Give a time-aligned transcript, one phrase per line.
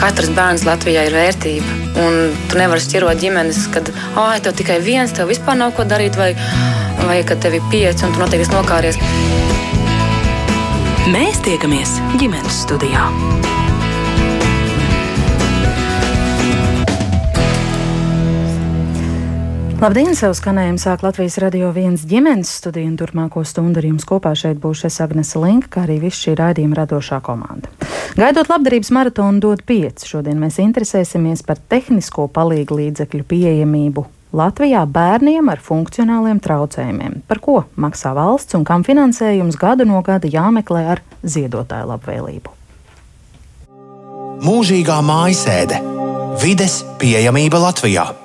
[0.00, 1.74] Katrs bērns Latvijā ir vērtība.
[2.00, 2.14] Un
[2.48, 6.30] tu nevari šķirot ģimenes, kad ah, tev tikai viens, tev vispār nav ko darīt, vai,
[7.04, 8.96] vai kad tev ir pieci un tu noteikti nokāries.
[11.12, 13.04] Mēs tiekamies ģimenes studijā.
[19.84, 20.16] Labdien!
[20.16, 24.60] Savu skanējumu sāk Latvijas radio viens ģimenes studija un turpmāko stundu ar jums kopā šeit
[24.64, 27.89] būs es Agnese Linka, kā arī viss šī raidījuma radošā komanda.
[28.18, 35.48] Gaidot labdarības maratonu dod pieci, šodien mēs interesēsimies par tehnisko palīgu līdzekļu pieejamību Latvijā bērniem
[35.50, 41.02] ar funkcionāliem traucējumiem, par ko maksā valsts un kam finansējums gadu no gada jāmeklē ar
[41.22, 42.54] ziedotāju labvēlību.
[44.46, 45.82] Mūžīgā mājasēde-
[46.42, 48.19] vides pieejamība Latvijā.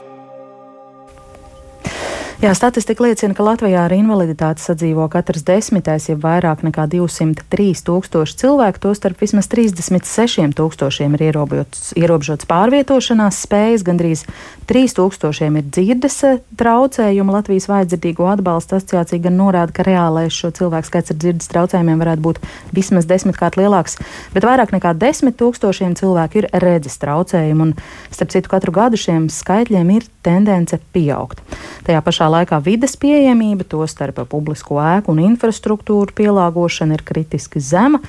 [2.44, 8.36] Jā, statistika liecina, ka Latvijā ar invaliditāti sadzīvo katrs desmitais, ja vairāk nekā 203 tūkstoši
[8.42, 14.26] cilvēku, tostarp vismaz 36 tūkstošiem ir ierobežots, ierobežots pārvietošanās spējas, gandrīz
[14.68, 17.36] 3 tūkstošiem ir dzirdes eh, traucējumi.
[17.38, 22.26] Latvijas vājdzirdīgo atbalsta asociācija gan norāda, ka reālais šo cilvēku skaits ar dzirdes traucējumiem varētu
[22.27, 22.44] būt
[22.76, 23.96] vismaz desmitkārt lielāks,
[24.36, 29.32] bet vairāk nekā 10 tūkstošiem cilvēku ir redzes traucējumi, un starp citu katru gadu šiem
[29.32, 31.40] skaitļiem ir tendence pieaugt.
[31.86, 38.01] Tajā pašā laikā vides pieejamība, tostarp publisko ēku un infrastruktūru pielāgošana ir kritiski zema.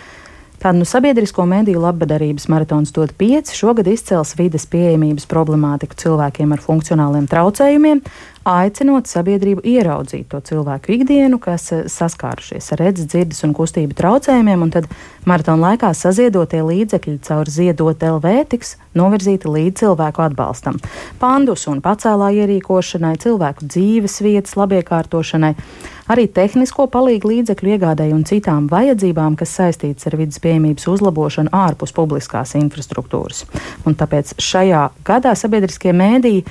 [0.67, 3.55] Tādu nu, sabiedrisko mediju labdarības maratons dod pieci.
[3.55, 8.01] Šogad izcels vides pieejamības problemātiku cilvēkiem ar funkcionāliem traucējumiem,
[8.51, 14.67] aicinot sabiedrību ieraudzīt to cilvēku ikdienu, kas eh, saskārušies ar redzes, dzirdes un kustību traucējumiem,
[14.67, 14.91] un tad
[15.23, 20.83] maratona laikā saziedotie līdzekļi caur ziedot LV tiks novirzīti līdz cilvēku atbalstam.
[21.23, 25.55] Pandus un pacēlā ierīkošanai, cilvēku dzīves vietas labiekārtošanai,
[26.13, 31.95] arī tehnisko palīgu līdzekļu iegādēji un citām vajadzībām, kas saistītas ar vidas pieejamības uzlabošanu ārpus
[31.97, 33.45] publiskās infrastruktūras.
[33.87, 36.45] Un tāpēc šajā gadā sabiedriskie mēdīji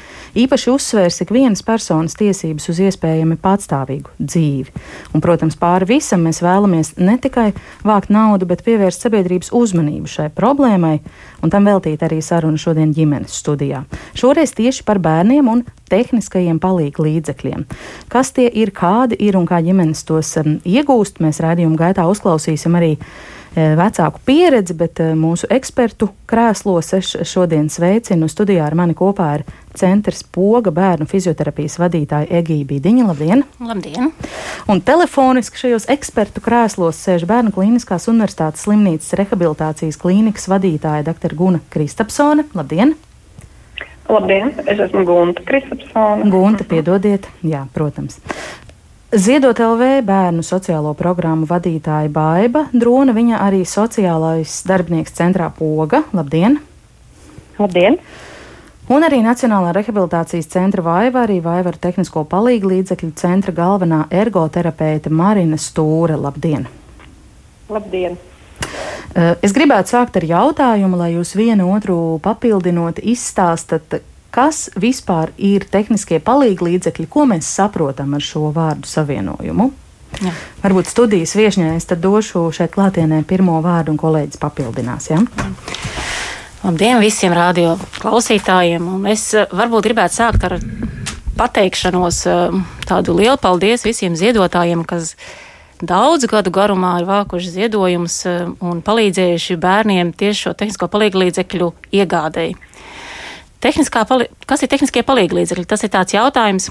[0.46, 4.72] īpaši uzsvērs ikvienas personas personas tiesības uz iespējami patstāvīgu dzīvi.
[5.14, 7.52] Un, protams, pāri visam mēs vēlamies ne tikai
[7.86, 11.00] vākt naudu, bet pievērst sabiedrības uzmanību šai problēmai,
[11.46, 13.84] un tam veltīt arī sarunu šodien ģimenes studijā.
[14.18, 17.68] Šoreiz tieši par bērniem un tehniskajiem palīgu līdzekļiem.
[18.10, 22.78] Kas tie ir, kādi ir un kā ģimenes tos um, iegūst, mēs raidījuma gaitā uzklausīsim
[22.80, 22.96] arī
[23.56, 28.28] vecāku pieredzi, bet e, mūsu ekspertu krēslos es šodien sveicinu.
[28.32, 29.46] Studijā ar mani kopā ir
[29.76, 33.08] centrs Poga bērnu fizioterapijas vadītāja Egija Bīdiņa.
[33.08, 33.46] Labdien!
[33.64, 34.12] Labdien!
[34.72, 41.36] Un telefoniski šajos ekspertu krēslos sēž Bērnu Kliniskās Universitātes slimnīcas rehabilitācijas klīnikas vadītāja dr.
[41.38, 42.48] Guna Kristapsone.
[42.58, 42.96] Labdien!
[44.10, 46.30] Labdien, es esmu Gunta Kristapsone.
[46.30, 48.20] Gunta, piedodiet, jā, protams.
[49.16, 56.02] Ziedot LV bērnu sociālo programmu vadītāja Baiva Drona, viņa arī sociālais darbinieks centrā Poga.
[56.12, 56.58] Labdien!
[57.56, 57.96] Labdien!
[58.92, 65.08] Un arī Nacionālā rehabilitācijas centra Vaiva, arī Vaiva ar tehnisko palīgu līdzekļu centra galvenā ergoterapeite
[65.08, 66.20] Marina Stūre.
[66.20, 66.68] Labdien!
[67.72, 68.20] Labdien!
[69.16, 74.02] Eh, es gribētu sākt ar jautājumu, lai jūs vienu otru papildinot, izstāstat,
[74.36, 79.70] Kas vispār ir tehniskie palīgi līdzekļi, ko mēs saprotam ar šo vārdu savienojumu?
[80.20, 80.32] Jā.
[80.64, 85.08] Varbūt studijas viesņai es došu šeit klātienē pirmo vārdu un kolēģis papildinās.
[85.12, 85.22] Ja?
[86.66, 88.86] Labdien visiem radio klausītājiem!
[88.98, 90.58] Un es eh, varbūt gribētu sākt ar
[91.40, 95.14] pateikšanos eh, tādu lielu paldies visiem ziedotājiem, kas
[95.80, 101.70] daudzu gadu garumā ir vākuši ziedojumus eh, un palīdzējuši bērniem tieši šo tehnisko palīdzekļu
[102.02, 102.58] iegādēji.
[104.06, 105.66] Pali kas ir tehniskie palīglīdzekļi?
[105.66, 106.70] Tas ir tāds jautājums,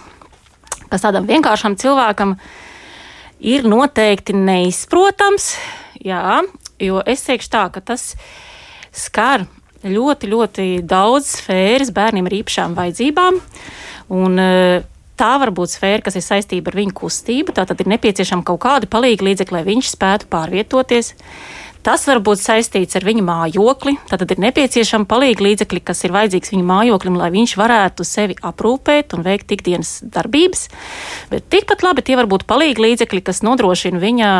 [0.92, 2.36] kas tādam vienkāršam cilvēkam
[3.42, 5.54] ir noteikti neizprotams.
[6.04, 6.42] Jā,
[6.78, 8.12] jo es teikšu tā, ka tas
[8.94, 9.46] skar
[9.84, 13.40] ļoti, ļoti daudz sfēras bērniem ar īpašām vajadzībām.
[14.14, 14.82] Un, eh,
[15.18, 17.54] tā var būt sfēra, kas ir saistīta ar viņu kustību.
[17.54, 21.14] Tātad ir nepieciešama kaut kāda palīga līdzekļa, lai viņš spētu pārvietoties.
[21.84, 23.92] Tas var būt saistīts ar viņa mājokli.
[24.08, 29.12] Tad ir nepieciešama palīga līdzekļi, kas ir vajadzīgs viņa mājoklim, lai viņš varētu sevi aprūpēt
[29.16, 30.70] un veikt ikdienas darbības.
[31.28, 34.30] Bet tikpat labi tie var būt palīga līdzekļi, kas nodrošina viņa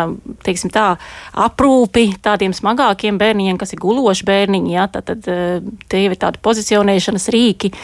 [0.47, 0.95] teiksim, tā,
[1.37, 4.77] aprūpi tādiem smagākiem bērniem, kas ir guloši bērniņi.
[4.79, 4.89] Ja?
[4.89, 5.59] Tad, tad eh,
[5.93, 7.75] tie ir tādi pozicionēšanas rīki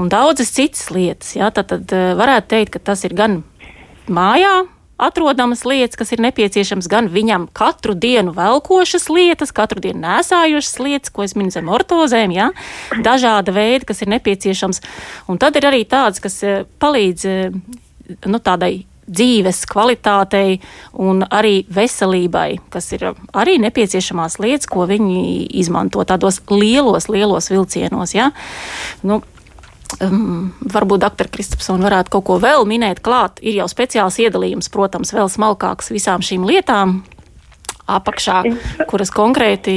[0.00, 1.36] un daudzas citas lietas.
[1.36, 1.52] Ja?
[1.52, 3.42] Tad, tad eh, varētu teikt, ka tas ir gan
[4.08, 4.64] mājā,
[4.98, 11.12] atrodamas lietas, kas ir nepieciešams gan viņam katru dienu velkošas lietas, katru dienu nēsājošas lietas,
[11.14, 12.50] ko es minu zem ortozēm, ja?
[13.02, 14.82] dažāda veida, kas ir nepieciešams.
[15.28, 17.60] Un tad ir arī tāds, kas eh, palīdz eh,
[18.30, 20.60] nu, tādai dzīves kvalitātei
[21.02, 28.14] un arī veselībai, kas ir arī nepieciešamās lietas, ko viņi izmanto tādos lielos, lielos vilcienos.
[28.16, 28.30] Ja?
[29.04, 29.20] Nu,
[30.02, 31.28] Um, varbūt dr.
[31.30, 33.38] Kristapsona varētu kaut ko vēl minēt klāt.
[33.44, 37.02] Ir jau speciāls iedalījums, protams, vēl smalkāks visām šīm lietām
[37.86, 38.42] apakšā,
[38.90, 39.76] kuras konkrēti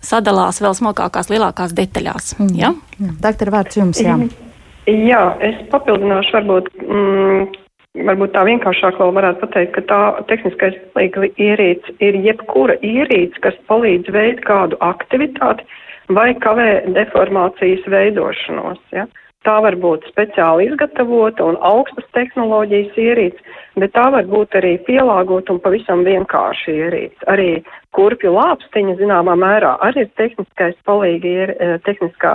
[0.00, 2.36] sadalās vēl smalkākās, lielākās detaļās.
[2.40, 2.54] Mm.
[2.56, 2.72] Ja?
[3.20, 4.16] Doktor, vārds jums, jā.
[4.90, 6.70] Jā, es papildināšu varbūt.
[6.82, 7.50] Mm,
[8.06, 13.56] Varbūt tā vienkāršāk vēl varētu pateikt, ka tā tehniskais palīga ierīce ir jebkura ierīce, kas
[13.66, 15.66] palīdz veikt kādu aktivitāti
[16.14, 18.78] vai kavē deformācijas veidošanos.
[18.94, 19.08] Ja?
[19.40, 25.54] Tā var būt speciāli izgatavota un augstas tehnoloģijas ierīce, bet tā var būt arī pielāgota
[25.54, 27.24] un pavisam vienkārši ierīce.
[27.32, 27.46] Arī
[27.96, 32.34] kurpju lāpstiņa zināmā mērā arī ir tehniskais palīgi, ir, eh, tehniskā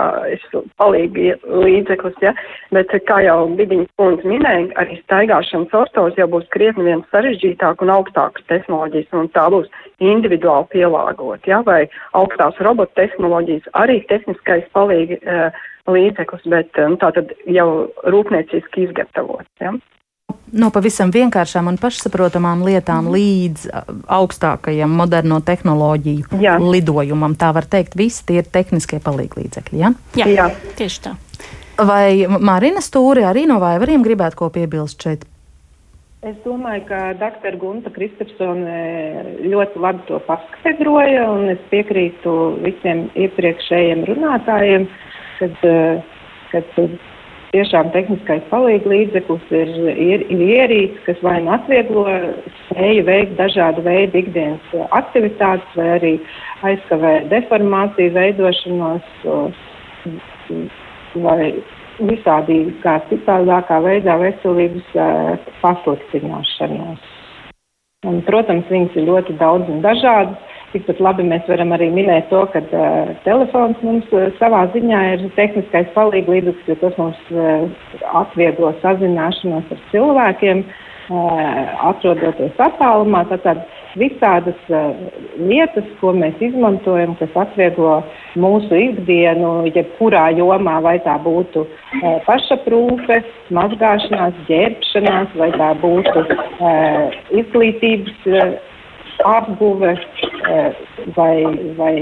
[0.82, 2.34] palīgi līdzeklis, ja?
[2.74, 7.94] bet kā jau Bidiņas kundze minēja, arī staigāšanas ortos jau būs krietni vien sarežģītāk un
[8.00, 9.70] augstākas tehnoloģijas, un tā būs
[10.02, 11.62] individuāli pielāgot, ja?
[11.62, 11.86] vai
[12.18, 15.22] augstās robotu tehnoloģijas arī tehniskais palīgi.
[15.22, 15.54] Uh,
[15.90, 17.68] līdzeklis, bet nu, tā tad jau
[18.06, 19.50] rūpnieciski izgatavots.
[19.62, 19.74] Ja?
[20.56, 23.14] No pavisam vienkāršām un pašsaprotamām lietām mm.
[23.14, 23.66] līdz
[24.14, 26.56] augstākajam moderno tehnoloģiju Jā.
[26.62, 27.34] lidojumam.
[27.38, 29.80] Tā var teikt, visi tie ir tehniskie palīdzekļi.
[29.82, 29.92] Ja?
[30.18, 31.16] Jā, Jā, tieši tā.
[31.76, 35.26] Vai Marina Stūri arī no vaivariem gribētu ko piebilst šeit?
[36.26, 37.58] Es domāju, ka dr.
[37.60, 38.78] Gunta Kristapsone
[39.46, 42.32] ļoti labi to paskaidroja, un es piekrītu
[42.64, 44.86] visiem iepriekšējiem runātājiem.
[44.86, 45.05] Uh,
[45.38, 46.02] kad, eh,
[46.52, 46.64] kad
[47.52, 52.04] tiešām tehniskais līdzeklis ir, ir, ir ierīce, kas vai nu atvieglo
[52.66, 56.12] spēju veikt dažādu veidu ikdienas aktivitātes, vai arī
[56.62, 59.02] aizkavē deformāciju veidošanos,
[61.16, 61.54] vai
[62.00, 67.12] visādi kā citādākā veidā veselības eh, pasliktināšanos.
[68.06, 70.45] Un, protams, viņas ir ļoti daudz un dažādas.
[70.72, 75.22] Tikpat labi mēs varam arī minēt to, ka uh, telefons mums uh, savā ziņā ir
[75.36, 77.68] tehniskais palīglīdzeklis, jo tas mums uh,
[78.22, 81.40] atvieglo sazināšanos ar cilvēkiem, uh,
[81.92, 83.22] atrodoties attālumā.
[83.30, 83.62] Tātad
[83.96, 84.90] visādas uh,
[85.38, 88.00] lietas, ko mēs izmantojam, kas atvieglo
[88.34, 93.22] mūsu ikdienu, jebkurā jomā, vai tā būtu uh, pašaprūpe,
[93.54, 98.24] mazgāšanās, ģērbšanās, vai tā būtu uh, izglītības.
[98.26, 98.74] Uh,
[99.24, 100.78] apguve eh,
[101.16, 101.36] vai,
[101.78, 101.94] vai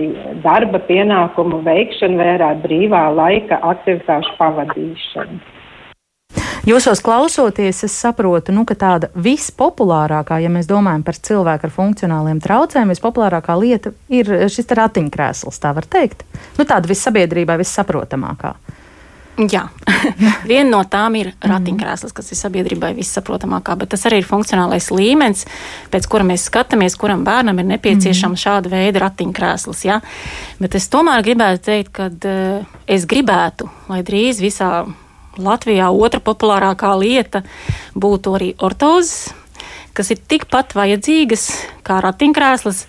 [0.44, 5.42] darba pienākumu veikšana, vai arī brīvā laika aktivitāšu pavadīšana.
[6.64, 12.40] Jūsos klausoties, es saprotu, nu, ka tāda vispopulārākā, ja mēs domājam par cilvēku ar funkcionāliem
[12.40, 16.24] traucējumiem, vispopulārākā lieta ir šis ratiņkrēsls, tā var teikt.
[16.56, 18.54] Nu, tāda vissabiedrībai vissaprotamākā.
[19.34, 19.64] Jā,
[20.50, 25.42] viena no tām ir ratiņkrēsls, kas ir sabiedrībai vissaprotamākā, bet tas arī ir funkcionālais līmenis,
[25.90, 28.42] pēc kura mēs skatāmies, kuram bērnam ir nepieciešama mm.
[28.44, 29.82] šāda veida ratiņkrēsls.
[29.88, 29.98] Ja?
[30.62, 34.84] Bet es tomēr gribētu teikt, ka uh, es gribētu, lai drīz visā
[35.34, 37.42] Latvijā otra populārākā lieta
[37.98, 39.32] būtu arī ortozes,
[39.98, 41.48] kas ir tikpat vajadzīgas
[41.86, 42.84] kā ratiņkrēsls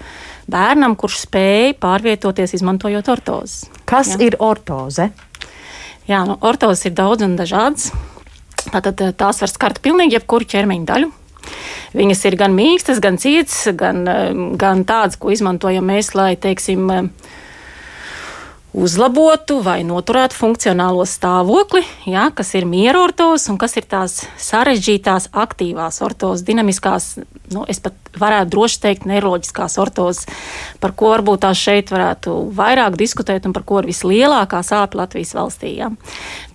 [0.52, 3.64] bērnam, kurš spēj pārvietoties izmantojot ortozes.
[3.90, 4.28] Kas ja?
[4.28, 5.10] ir ortoze?
[6.06, 7.90] Jā, nu, ortozes ir daudz un dažādas.
[8.70, 11.14] Tātad eh, tās var skart pilnīgi jebkuru ķermeņa daļu.
[11.96, 14.30] Viņas ir gan mīkstas, gan cietas, gan, eh,
[14.62, 17.34] gan tādas, ko izmantojam mēs, lai, teiksim, uh,
[18.76, 25.30] uzlabotu vai noturētu funkcionālo stāvokli, jā, kas ir miera ortos un kas ir tās sarežģītās,
[25.32, 27.14] aktīvās ortos, dinamiskās,
[27.54, 30.26] nu, es pat varētu droši teikt, neiroloģiskās ortos,
[30.84, 35.36] par ko varbūt tās šeit varētu vairāk diskutēt un par ko ir vislielākā sāpe Latvijas
[35.38, 35.76] valstī.
[35.80, 35.90] Jā.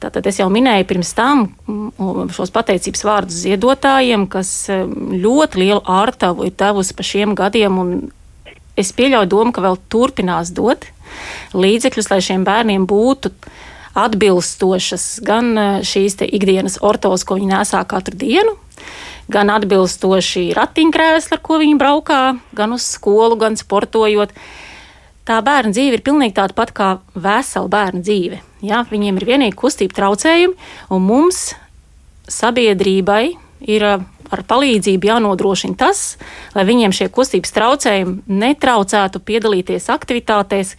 [0.02, 6.48] Tātad es jau minēju pirms tam mm, šos pateicības vārdus ziedotājiem, kas ļoti lielu ārtavu
[6.48, 7.98] ir devusi pa šiem gadiem un
[8.80, 10.88] es pieļauju domu, ka vēl turpinās dot
[11.56, 13.32] līdzekļus, lai šiem bērniem būtu
[13.98, 18.54] atbilstošas gan e, šīs ikdienas ortos, ko viņi nesā katru dienu,
[19.30, 22.22] gan atbilstoši ratiņkrēsli, ar ko viņi braukā,
[22.56, 24.34] gan uz skolu, gan sportojot.
[25.28, 28.40] Tā bērna dzīve ir pilnīgi tāda pati kā vesela bērna dzīve.
[28.66, 28.84] Ja?
[28.90, 30.56] Viņiem ir vienīgi kustība traucējumi,
[30.90, 31.50] un mums,
[32.30, 33.24] sabiedrībai,
[33.68, 33.92] ir e,
[34.30, 36.14] ar palīdzību jānodrošina tas,
[36.54, 40.76] lai viņiem šie kustības traucējumi netraucētu piedalīties aktivitātēs,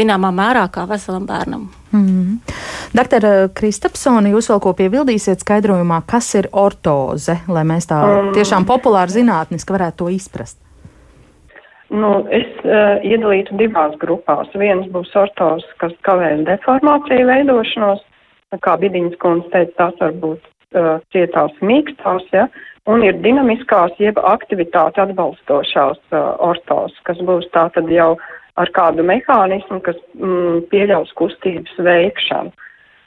[0.00, 1.68] zināmā mērā kā veselam bērnam.
[1.92, 2.54] Mm -hmm.
[2.96, 8.00] Doktor eh, Kristapsoni, jūs vēl ko piebildīsiet skaidrojumā, kas ir ortoze, lai mēs tā
[8.34, 10.58] tiešām populāri zinātniski varētu to izprast?
[11.90, 14.50] Nu, es uh, iedalītu divās grupās.
[14.54, 18.04] Viens būs ortos, kas kavē deformāciju veidošanos,
[18.62, 20.38] kā Bidiņas kundze teica, tās var būt
[20.78, 22.46] uh, cietās mīkstās, ja,
[22.86, 28.12] un ir dinamiskās jeb aktivitāti atbalstošās uh, ortos, kas būs tātad jau
[28.60, 32.52] ar kādu mehānismu, kas mm, pieļaus kustības veikšanu.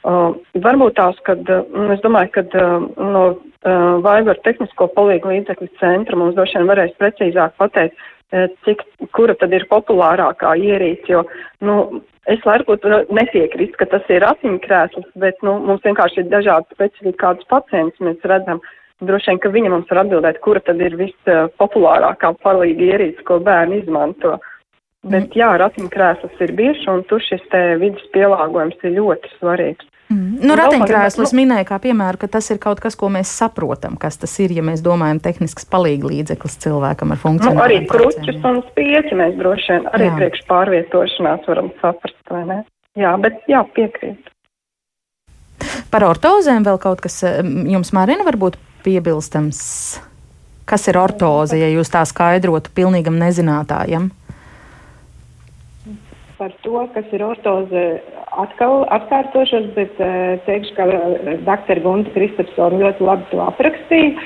[0.04, 1.62] Uh, varbūt tās, kad uh,
[1.94, 6.92] es domāju, ka uh, no uh, Vaibar tehnisko palīgu līdzekļu centra mums droši vien varēs
[7.00, 8.84] precīzāk pateikt, uh, cik,
[9.16, 11.24] kura tad ir populārākā ierīce, jo,
[11.64, 11.78] nu,
[12.28, 12.84] es varbūt
[13.16, 18.28] nepiekrītu, ka tas ir ratiņkrēsls, bet, nu, mums vienkārši ir dažādi specifiki kādus pacientus mēs
[18.28, 18.60] redzam.
[18.60, 23.40] Uh, Droši vien, ka viņa mums var atbildēt, kura tad ir vispopulārākā palīga ierīce, ko
[23.42, 24.36] bērni izmanto.
[25.04, 25.36] Bet mm.
[25.36, 27.44] jā, ratiņkrēsls ir bieži, un tur šis
[27.80, 29.90] vidus pielāgojums ir ļoti svarīgs.
[30.12, 30.44] Mm.
[30.44, 34.18] Nu, ratiņkrēsls nu, minēja kā piemēru, ka tas ir kaut kas, ko mēs saprotam, kas
[34.20, 37.54] tas ir, ja mēs domājam tehnisks palīga līdzeklis cilvēkam ar funkciju.
[37.56, 40.14] Nu, arī kruķus un spieķi mēs droši vien arī jā.
[40.20, 42.60] priekš pārvietošanās varam saprast, vai ne?
[43.00, 44.32] Jā, bet jā, piekrīt.
[45.90, 49.62] Par ortozēm vēl kaut kas jums, Mārina, varbūt piebilstams?
[50.68, 54.10] Kas ir ortoze, ja jūs tā skaidrotu pilnīgam nezinātājam?
[56.34, 57.82] Par to, kas ir ortoze,
[58.42, 61.78] atkal atkārtošos, bet uh, teikšu, ka uh, dr.
[61.84, 64.24] Gunta Kristapsona ļoti labi to aprakstīja.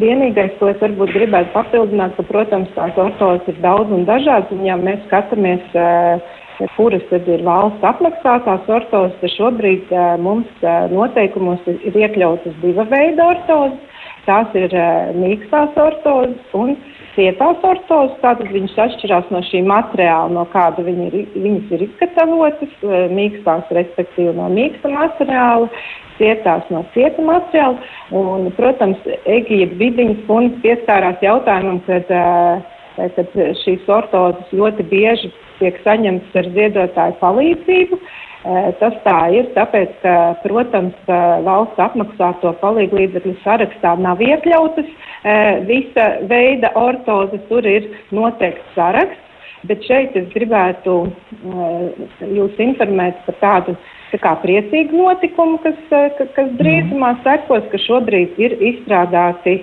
[0.00, 4.64] Vienīgais, ko es varbūt gribētu papildināt, ka, protams, tās ortozes ir daudz un dažādas, un
[4.64, 6.40] ja mēs skatāmies, uh,
[6.78, 9.92] kuras tad ir valsts apmaksātās ortozes, tad šobrīd
[10.24, 14.00] mums noteikumos ir, iekļautas diva veida ortozes.
[14.24, 14.72] Tās ir
[15.18, 16.78] mīkstās ortozes un
[17.14, 18.16] cietās ortozes.
[18.22, 22.74] Tātad viņas atšķirās no šī materiāla, no kāda viņi ir, viņas ir izgatavotas.
[23.14, 25.70] Mīkstās, respektīvi, no mīksta materiāla,
[26.18, 27.78] cietās no cieta materiāla.
[28.14, 32.12] Un, protams, Egija Bidiņas kundze pieskārās jautājumam, kad,
[33.16, 38.00] kad šīs ortozes ļoti bieži tiek saņemtas ar ziedotāju palīdzību.
[38.80, 40.96] Tas tā ir, tāpēc, ka, protams,
[41.46, 44.90] valsts apmaksāto palīglīdzekļu sarakstā nav iekļautas
[45.64, 49.22] visa veida ortozes, tur ir noteikts saraksts,
[49.64, 50.98] bet šeit es gribētu
[52.36, 55.78] jūs informēt par tādu tā kā priecīgu notikumu, kas,
[56.36, 59.56] kas drīzumā sekos, ka šobrīd ir izstrādāti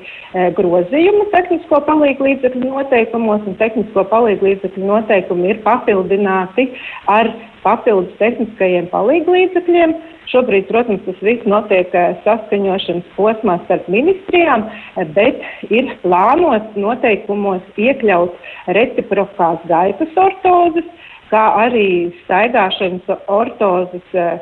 [0.57, 6.67] grozījumi tehnisko palīgu līdzekļu noteikumos, un tehnisko palīgu līdzekļu noteikumi ir papildināti
[7.11, 7.31] ar
[7.65, 9.95] papildus tehniskajiem palīglīdzekļiem.
[10.31, 15.41] Šobrīd, protams, tas viss notiek eh, saskaņošanas posmā starp ministrijām, eh, bet
[15.73, 18.37] ir plānots noteikumos iekļaut
[18.77, 20.87] reciprokās gaitas ortozes,
[21.31, 24.39] kā arī staigāšanas ortozes eh,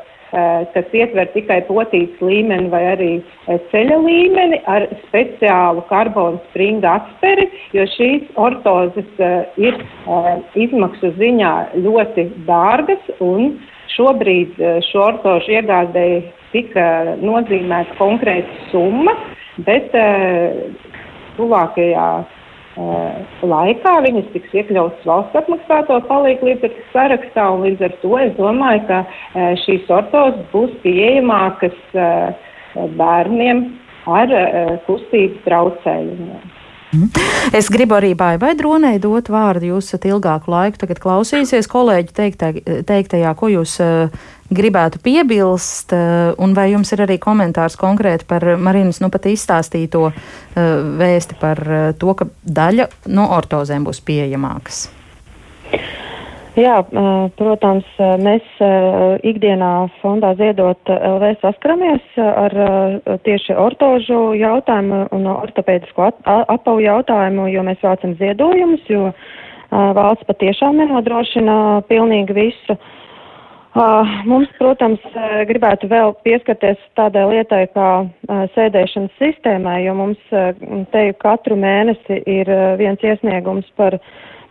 [0.74, 3.10] kas ietver tikai potītas līmeni vai arī
[3.72, 9.10] ceļa līmeni ar speciālu karbonu springa atsperi, jo šīs ortozes
[9.58, 9.80] ir
[10.54, 13.56] izmaksu ziņā ļoti dārgas un
[13.96, 16.22] šobrīd šo ortožu iegādēji
[16.54, 16.86] tika
[17.26, 19.18] nozīmēta konkrēta summa,
[19.66, 19.90] bet
[21.40, 22.10] tuvākajā
[22.78, 28.86] laikā viņas tiks iekļautas valsts apmaksāto palīgu līdzekļu sarakstā, un līdz ar to es domāju,
[28.88, 29.00] ka
[29.66, 31.78] šīs ortos būs pieejamākas
[33.00, 33.66] bērniem
[34.08, 34.38] ar
[34.86, 36.59] kustību traucējumiem.
[36.90, 37.10] Mhm.
[37.54, 39.76] Es gribu arī Baibai Dronai dot vārdu.
[39.76, 42.52] Jūs esat ilgāku laiku tagad klausījusies kolēģi teiktā,
[42.90, 44.10] teiktajā, ko jūs uh,
[44.50, 50.08] gribētu piebilst, uh, un vai jums ir arī komentārs konkrēti par Marinas nu pat izstāstīto
[50.10, 50.16] uh,
[51.00, 51.62] vēsti par
[52.02, 54.88] to, ka daļa no ortozēm būs pieejamākas?
[56.58, 56.80] Jā,
[57.38, 57.86] protams,
[58.26, 58.46] mēs
[59.28, 62.56] ikdienā fondā ziedot LV saskaramies ar
[63.24, 69.12] tieši ortožu jautājumu un ortopēdisko apavu jautājumu, jo mēs vācam ziedojumus, jo
[69.70, 72.78] valsts patiešām nenodrošina pilnīgi visu.
[74.26, 75.04] Mums, protams,
[75.48, 77.92] gribētu vēl pieskarties tādai lietai kā
[78.56, 80.34] sēdēšanas sistēmai, jo mums
[80.90, 82.50] te katru mēnesi ir
[82.82, 84.00] viens iesniegums par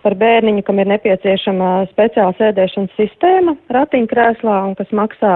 [0.03, 5.35] par bērniņu, kam ir nepieciešama speciāla sēdēšanas sistēma ratiņkrēslā un kas maksā,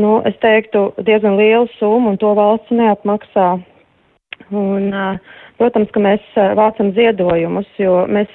[0.00, 3.48] nu, es teiktu, diezgan lielu summu un to valsts neapmaksā.
[4.54, 4.90] Un,
[5.58, 6.24] protams, ka mēs
[6.58, 8.32] vācam ziedojumus, jo mēs,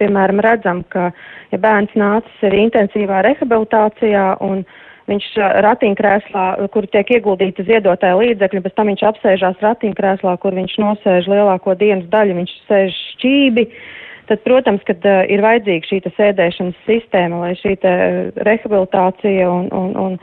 [0.00, 1.10] piemēram, redzam, ka,
[1.54, 4.64] ja bērns nācis ir intensīvā rehabilitācijā un
[5.08, 5.26] viņš
[5.64, 11.76] ratiņkrēslā, kur tiek ieguldīta ziedotāja līdzekļi, pēc tam viņš apsēžās ratiņkrēslā, kur viņš nosēž lielāko
[11.80, 17.42] dienas daļu, viņš sēž šķībi, uh, tad, protams, kad uh, ir vajadzīga šī sēdēšanas sistēma,
[17.44, 17.76] lai šī
[18.48, 20.18] rehabilitācija un, un, un,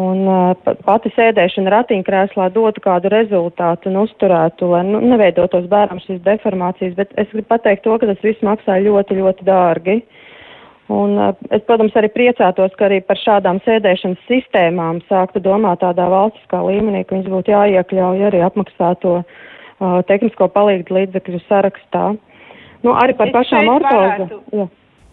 [0.00, 6.20] un uh, pati sēdēšana ratiņkrēslā dotu kādu rezultātu un uzturētu, lai nu, neveidotos bērnam šīs
[6.26, 9.98] deformācijas, bet es gribu pateikt to, ka tas viss maksā ļoti, ļoti dārgi.
[10.92, 16.10] Un uh, es, protams, arī priecātos, ka arī par šādām sēdēšanas sistēmām sāktu domāt tādā
[16.12, 19.42] valstiskā līmenī, ka viņas būtu jāiekļauj arī apmaksāto uh,
[19.80, 22.12] uh, tehnisko palīdzību līdzekļu sarakstā.
[22.84, 24.26] Nu, arī par Es pašām ortozēm.
[24.28, 24.70] varētu-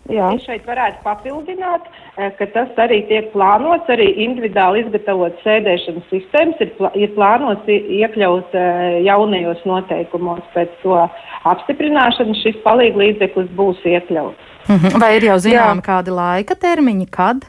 [0.09, 0.33] Jā.
[0.35, 1.83] Es šeit varētu papildināt,
[2.17, 7.69] eh, ka tas arī tiek plānots, arī individuāli izgatavot sēdēšanas sistēmas, ir, plā, ir plānots
[7.69, 10.97] iekļaut eh, jaunajos noteikumos pēc to
[11.45, 14.49] apstiprināšanas šis palīg līdzeklis būs iekļauts.
[14.67, 14.99] Mhm.
[14.99, 17.45] Vai ir jau zināmi kādi laika termiņi, kad?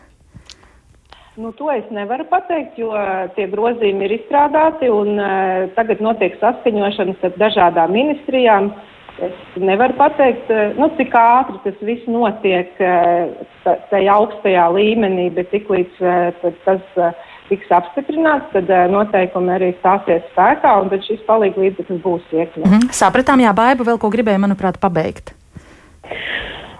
[1.37, 6.37] Nu, to es nevaru pateikt, jo eh, tie grozījumi ir izstrādāti un uh, tagad notiek
[6.39, 8.75] saskaņošanas ar dažādām ministrijām.
[9.21, 15.51] Es nevaru pateikt, uh, nu, cik ātri tas viss notiek uh, tajā augstajā līmenī, bet
[15.53, 17.13] tiklīdz uh, tas
[17.51, 22.71] tiks apstiprināts, tad noteikumi arī stāsies spēkā un tad šis palīg līdzeklis būs iekļauts.
[22.71, 22.89] Mhm.
[22.97, 25.35] Sapratām, jā, Baiba vēl ko gribēja, manuprāt, pabeigt.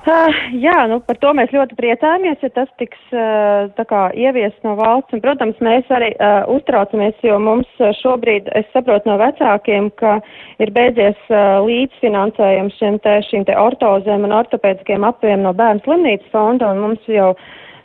[0.03, 4.75] Uh, jā, nu, par to mēs ļoti priecājamies, ja tas tiks uh, kā ieviests no
[4.75, 5.15] valsts.
[5.15, 10.17] Un, protams, mēs arī uh, uztraucamies, jo mums uh, šobrīd, es saprotu no vecākiem, ka
[10.59, 16.35] ir beidzies uh, līdzfinansējums šiem te, šīm te ortozēm un ortopēdiskiem apviem no bērnu slimnīcas
[16.35, 17.31] fonda, un mums jau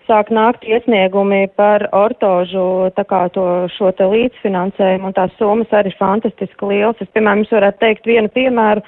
[0.10, 3.46] sāk nākt iesniegumi par ortožu tā kā to
[3.76, 6.98] šo te līdzfinansējumu, un tās summas arī fantastiski lielas.
[6.98, 8.86] Es, piemēram, jums varētu teikt vienu piemēru.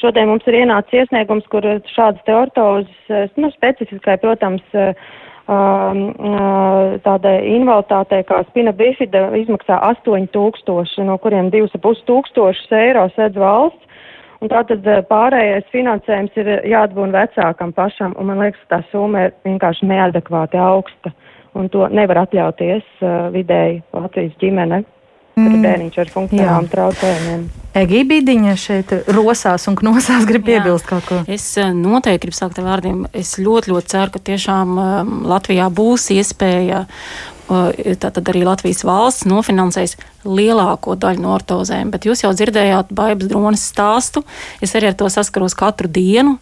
[0.00, 4.64] Šodien mums ir ienācis iesniegums, kur šādas te ortozes, nu, specifiskai, protams,
[5.50, 6.00] um,
[7.04, 13.86] tādai invaliditātei kā spina bifida izmaksā 8000, no kuriem 2,5 tūkstošus eiro sedz valsts.
[14.40, 19.84] Un tātad pārējais finansējums ir jāatbūna vecākam pašam, un man liekas, tā summa ir vienkārši
[19.90, 21.12] neadekvāti augsta,
[21.52, 24.80] un to nevar atļauties uh, vidēji Latvijas ģimene,
[25.40, 27.42] kad ir bērniņš ar funkcionālām traucējumiem.
[27.80, 31.20] Egībīdiņa šeit rosās un knosās grib piebilst kaut ko.
[31.30, 33.04] Es eh, noteikti gribu sākt ar vārdiem.
[33.14, 36.82] Es ļoti, ļoti ceru, ka tiešām um, Latvijā būs iespēja.
[36.86, 37.70] uh,
[38.02, 41.94] Tātad arī Latvijas valsts nofinansēs lielāko daļu no ortozēm.
[41.94, 44.24] Bet jūs jau dzirdējāt Baibas dronas stāstu.
[44.62, 46.38] Es arī ar to saskaros katru dienu,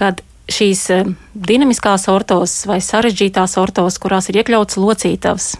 [0.00, 5.54] kad šīs eh, dinamiskās ortozes vai sarežģītās ortozes, kurās ir iekļauts locītavs,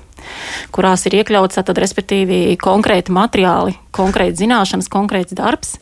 [0.75, 5.77] kurās ir iekļauts tātad, respektīvi konkrēti materiāli, konkrēti zināšanas, konkrēts darbs,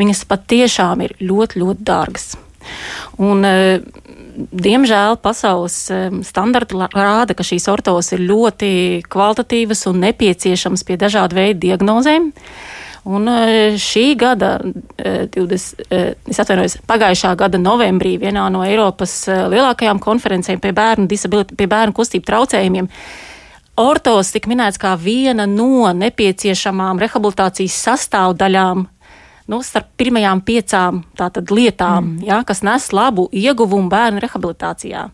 [0.00, 2.34] viņas patiešām ir ļoti, ļoti dārgas.
[3.20, 3.80] Un, eh,
[4.50, 8.72] diemžēl pasaules eh, standarti rāda, ka šīs ortos ir ļoti
[9.08, 12.30] kvalitatīvas un nepieciešamas pie dažādu veidu diagnozēm.
[13.08, 14.60] Un eh, šī gada,
[14.98, 21.08] eh, 20, eh, es atvainojos, pagājušā gada novembrī vienā no Eiropas lielākajām konferencēm pie bērnu,
[21.56, 22.90] pie bērnu kustību traucējumiem
[23.78, 28.86] ortos tika minēts kā viena no nepieciešamām rehabilitācijas sastāvdaļām.
[29.50, 32.26] Nu, starp pirmajām piecām tātad, lietām, mm.
[32.28, 35.08] ja, kas nes labu ieguvumu bērnu rehabilitācijā.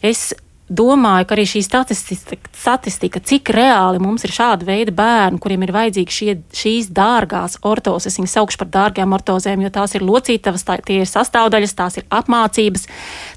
[0.00, 0.30] Es
[0.72, 5.72] domāju, ka arī šī statistika, statistika, cik reāli mums ir šāda veida bērni, kuriem ir
[5.74, 10.64] vajadzīgi šie, šīs dārgās ortozes, es viņas saukšu par dārgām ortozēm, jo tās ir locītavas,
[10.68, 12.88] tā, tie ir sastāvdaļas, tās ir apmācības,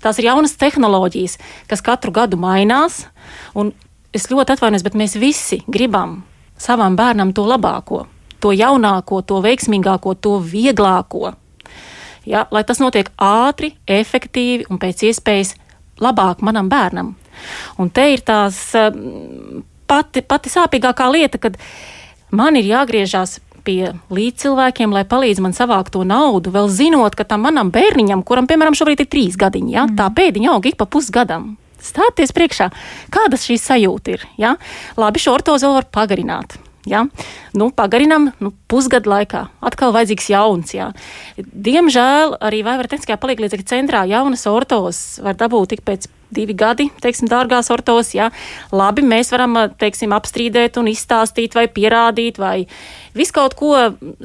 [0.05, 1.39] tās ir jaunas tehnoloģijas,
[1.71, 3.03] kas katru gadu mainās.
[3.57, 3.73] Un
[4.15, 6.21] es ļoti atvainojos, bet mēs visi gribam
[6.57, 8.05] savam bērnam to labāko,
[8.39, 11.33] to jaunāko, to veiksmīgāko, to vieglāko.
[12.25, 15.53] Ja, lai tas notiek ātri, efektīvi un pēc iespējas
[16.01, 17.13] labāk manam bērnam.
[17.77, 21.59] Un te ir tās um, pati, pati sāpīgākā lieta, kad
[22.33, 27.45] man ir jāgriežās pie līdzcilvēkiem, lai palīdz man savākt to naudu, vēl zinot, ka tam
[27.47, 29.97] manam bērniņam, kuram, piemēram, šobrīd ir trīs gadiņi, ja, mm.
[29.99, 31.55] tā pēdiņa aug ik pa pusgadam.
[31.85, 32.69] Stāties priekšā,
[33.13, 34.27] kādas šīs sajūta ir.
[34.41, 34.55] Ja?
[34.99, 36.57] Labi, šo ortozi vēl var pagarināt.
[36.89, 37.05] Ja?
[37.57, 39.45] Nu, pagarinām nu, pusgadu laikā.
[39.65, 40.73] Atkal vajadzīgs jauns.
[40.77, 40.91] Ja?
[41.37, 47.29] Diemžēl arī Vaivara Tehniskajā palīdzības centrā jaunas ortos var dabūt tik pēc divi gadi, teiksim,
[47.31, 48.13] dārgās ortos.
[48.15, 48.29] Ja?
[48.75, 52.67] Labi, mēs varam teiksim, apstrīdēt un izstāstīt vai pierādīt vai
[53.15, 53.73] visu kaut ko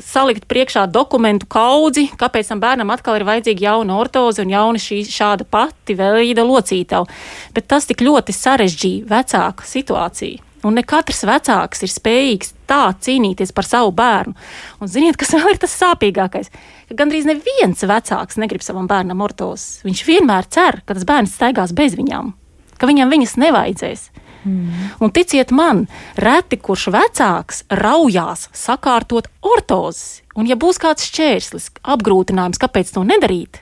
[0.02, 5.02] salikt priekšā dokumentu kaudzi, kāpēc tam bērnam atkal ir vajadzīga jauna ortoze un jauna šī
[5.08, 7.08] šāda pati veida locītava.
[7.56, 10.46] Bet tas tik ļoti sarežģīja vecāku situāciju.
[10.66, 14.36] Un ne katrs vecāks ir spējīgs tā cīnīties par savu bērnu.
[14.80, 16.50] Un ziniet, kas vēl ir tas sāpīgākais?
[16.90, 19.80] Ka gandrīz neviens vecāks negrib savam bērnam ortos.
[19.86, 22.32] Viņš vienmēr cer, ka tas bērns staigās bez viņām,
[22.78, 24.10] ka viņam viņas nevajadzēs.
[24.44, 24.68] Mm.
[25.04, 25.84] Un ticiet man,
[26.16, 30.22] reti kurš vecāks raujās sakārtot ortozes.
[30.38, 33.60] Un ja būs kāds šķērslis, apgrūtinājums, kāpēc to nedarīt,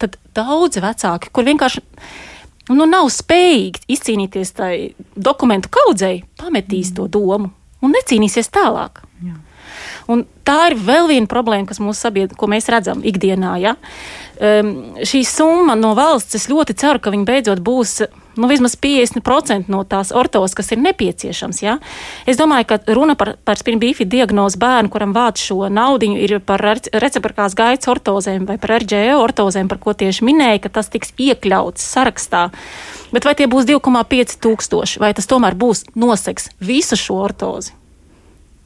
[0.00, 1.80] tad daudzi vecāki, kur vienkārši
[2.74, 4.74] nu, nav spējīgi izcīnīties tai
[5.16, 6.98] dokumentu kaudzei, pametīs mm.
[6.98, 9.02] to domu un necīnīsies tālāk.
[9.24, 9.36] Jā.
[10.10, 13.52] Un tā ir vēl viena problēma, kas mūsu sabiedrībā, ko mēs redzam ikdienā.
[13.62, 13.76] Ja?
[14.40, 14.72] Um,
[15.06, 18.00] šī summa no valsts, es ļoti ceru, ka viņi beidzot būs
[18.36, 21.62] nu, vismaz 50% no tās ortos, kas ir nepieciešams.
[21.62, 21.78] Ja?
[22.28, 26.62] Es domāju, ka runa par, par spinbīfi diagnozu bērnu, kuram vāc šo naudu, ir par
[26.62, 31.90] reciprokās gaitas ortozēm vai par RGE ortozēm, par ko tieši minēja, ka tas tiks iekļauts
[31.96, 32.48] sarakstā.
[33.10, 37.74] Bet vai tie būs 2,5 tūkstoši, vai tas tomēr būs noseks visu šo ortozi?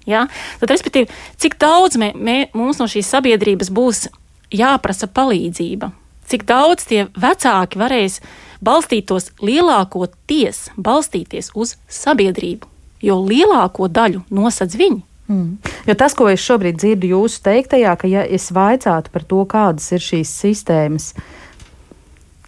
[0.09, 0.27] Ja?
[0.61, 1.09] Tad, respektīvi,
[1.41, 4.07] cik daudz mē, mē, mums no šīs sabiedrības būs
[4.55, 5.91] jāprasa palīdzība?
[6.29, 8.21] Cik daudz tie vecāki varēs
[8.65, 12.69] balstītos lielākoties balstīties uz sabiedrību,
[13.05, 15.03] jo lielāko daļu nosedz viņi.
[15.29, 15.57] Mm.
[15.89, 19.87] Jo tas, ko es šobrīd dzirdu jūsu teiktajā, ka ja es vaicātu par to, kādas
[19.97, 21.15] ir šīs sistēmas,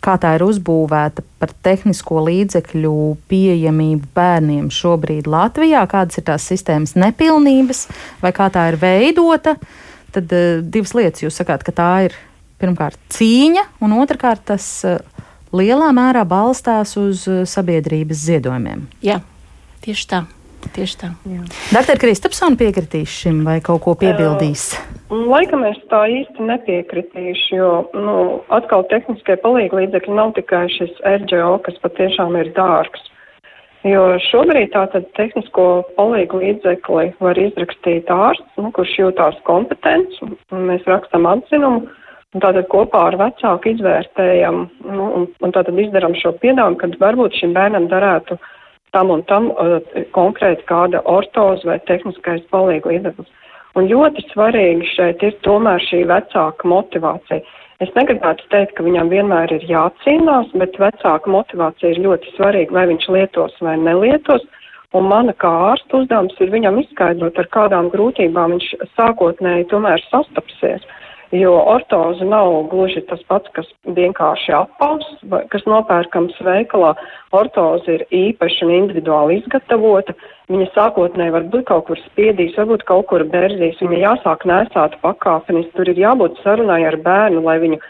[0.05, 2.93] kā tā ir uzbūvēta par tehnisko līdzekļu
[3.31, 7.87] pieejamību bērniem šobrīd Latvijā, kādas ir tās sistēmas nepilnības,
[8.21, 9.57] vai kā tā ir veidota,
[10.15, 12.19] tad uh, divas lietas jūs sakāt, ka tā ir
[12.61, 15.01] pirmkārt cīņa, un otrkārt tas uh,
[15.55, 18.87] lielā mērā balstās uz uh, sabiedrības ziedojumiem.
[19.05, 19.21] Jā,
[19.87, 20.25] tieši tā.
[20.75, 21.09] Tieši tā.
[21.71, 21.99] Dr.
[22.01, 24.73] Kristapsona piekritīs šim vai kaut ko piebildīs?
[25.11, 28.15] Laikam es tā īsti nepiekritīšu, jo, nu,
[28.55, 33.05] atkal tehniskie palīgi līdzekļi nav tikai šis RGO, kas patiešām ir dārgs.
[33.87, 40.83] Jo šobrīd tātad tehnisko palīgu līdzekli var izrakstīt ārsts, nu, kurš jūtās kompetents, un mēs
[40.91, 41.85] rakstam atzinumu,
[42.43, 47.55] tātad kopā ar vecāku izvērtējam nu, un, un tātad izdaram šo piedāvājumu, kad varbūt šim
[47.57, 48.39] bērnam darētu
[48.97, 49.79] tam un tam uh,
[50.17, 53.31] konkrēti kāda ortoza vai tehniskais palīgu līdzeklis.
[53.77, 57.43] Un ļoti svarīgi šeit ir tomēr šī vecāka motivācija.
[57.85, 62.87] Es negribētu teikt, ka viņam vienmēr ir jācīnās, bet vecāka motivācija ir ļoti svarīga, vai
[62.95, 64.47] viņš lietos vai nelietos.
[64.97, 70.87] Un mana kā ārsta uzdevums ir viņam izskaidrot, ar kādām grūtībām viņš sākotnēji tomēr sastapsies.
[70.87, 71.03] Uh,
[71.35, 75.07] jo ortoze nav gluži tas pats, kas vienkārši apaus,
[75.51, 76.95] kas nopērkams veikalā.
[77.37, 80.15] Ortoze ir īpaši un individuāli izgatavota.
[80.53, 83.81] Viņa sākotnēji varbūt kaut kur spiedīs, varbūt kaut kur berzīs.
[83.83, 85.71] Viņa jāsāk nesāt pakāpenis.
[85.75, 87.81] Tur ir jābūt sarunai ar bērnu, lai viņu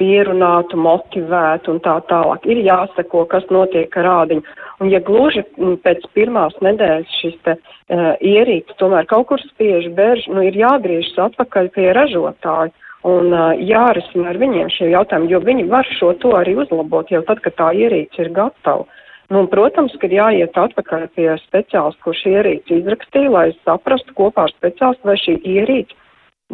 [0.00, 2.48] pierunātu, motivētu un tā tālāk.
[2.48, 4.44] Ir jāsako, kas notiek ar rādiņu.
[4.80, 5.44] Un ja gluži
[5.84, 11.18] pēc pirmās nedēļas šis te uh, ierīts tomēr kaut kur spiež berž, nu ir jāgriežas
[11.28, 12.72] atpakaļ pie ražotāju
[13.10, 17.22] un uh, jārisina ar viņiem šie jautājumi, jo viņi var šo to arī uzlabot jau
[17.28, 18.88] tad, kad tā ierīce ir gatava.
[19.30, 24.54] Nu, un, protams, ka jāiet atpakaļ pie speciālista, kurš ierīci izrakstīja, lai saprastu kopā ar
[24.56, 25.94] speciālistu, vai šī ierīce,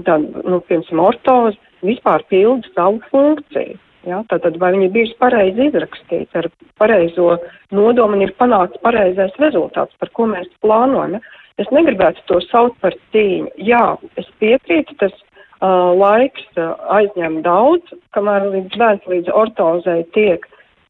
[0.04, 3.78] tā, nu, piemēram, ortozi, vispār pilda savu funkciju.
[4.06, 4.22] Ja?
[4.30, 6.48] Tātad, vai viņi ir bijuši pareizi izrakstīti ar
[6.80, 7.36] pareizo
[7.74, 11.18] nodomu un ir panākts pareizais rezultāts, par ko mēs plānojam.
[11.18, 11.42] Ja?
[11.62, 13.54] Es negribētu to saukt par cīņu.
[13.64, 20.44] Jā, es piekrītu, tas uh, laiks uh, aizņem daudz, kamēr līdz bērns līdz ortozei tiek,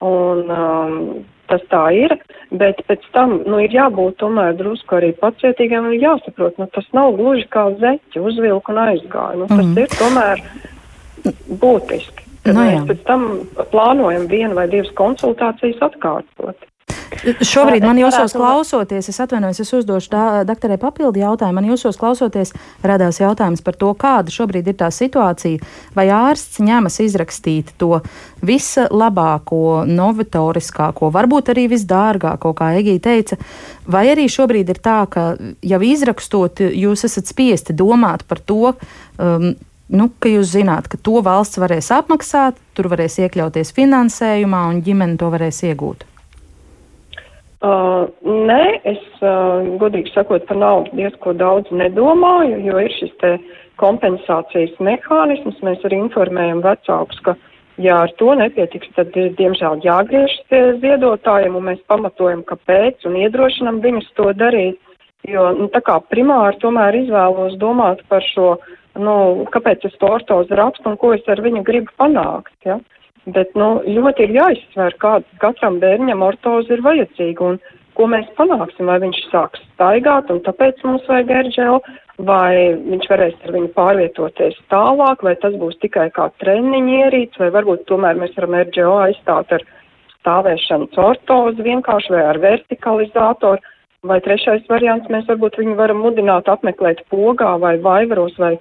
[0.05, 0.96] un um,
[1.46, 2.16] tas tā ir,
[2.51, 7.14] bet pēc tam, nu, ir jābūt tomēr drusku arī pacietīgiem un jāsaprot, nu, tas nav
[7.18, 9.79] gluži kā zeķi, uzvilku un aizgāju, nu, tas mm.
[9.85, 10.42] ir tomēr
[11.48, 12.24] būtiski.
[12.46, 13.26] Tad no, nu mēs pēc tam
[13.72, 16.66] plānojam vienu vai divas konsultācijas atkārtot.
[17.46, 21.58] Šobrīd man jūsos klausoties, es atvainojos, es uzdošu tā, doktorai papildu jautājumu.
[21.58, 22.52] Man jūsos klausoties
[22.86, 25.62] radās jautājums par to, kāda šobrīd ir tā situācija,
[25.96, 28.00] vai ārsts ņemas izrakstīt to
[28.46, 33.38] vislabāko, novatoriskāko, varbūt arī visdārgāko, kā Egija teica,
[33.90, 35.28] vai arī šobrīd ir tā, ka
[35.62, 38.74] jau izrakstot, jūs esat spiesti domāt par to,
[39.18, 39.54] um,
[39.92, 45.18] nu, ka jūs zināt, ka to valsts varēs apmaksāt, tur varēs iekļauties finansējumā un ģimene
[45.20, 46.07] to varēs iegūt?
[47.66, 53.33] Uh, nē, es uh, godīgi sakot par naudu diezko daudz nedomāju, jo ir šis te
[53.81, 55.62] kompensācijas mehānisms.
[55.64, 57.37] Mēs arī informējam vecākus, ka
[57.81, 64.12] ja ar to nepietiks, tad diemžēl jāgriežas ziedotājiem un mēs pamatojam, kāpēc un iedrošinam viņus
[64.20, 64.81] to darīt.
[65.27, 70.11] Jo, nu, tā kā primāri tomēr izvēlos domāt par šo uh, nu, kāpēc es to
[70.18, 72.56] ortozi rakstu un ko es ar viņu gribu panākt.
[72.66, 72.78] Ja?
[73.26, 77.61] Bet nu, ļoti ir jāizsver, kāda katram bērnam ortozi ir vajadzīga un
[77.98, 78.87] ko mēs panāksim.
[78.87, 81.80] Vai viņš sāks staigāt un tāpēc mums vajag erģelu,
[82.28, 87.50] vai viņš varēs ar viņu pārvietoties tālāk, vai tas būs tikai kā treniņa ierīts, vai
[87.56, 89.66] varbūt tomēr mēs varam erģelo aizstāt ar
[90.20, 93.72] stāvēšanas ortozi vienkārši vai ar vertikalizātoru.
[94.06, 98.52] Vai trešais variants, mēs varbūt viņu varam mudināt apmeklēt pogā vai vaivaros vai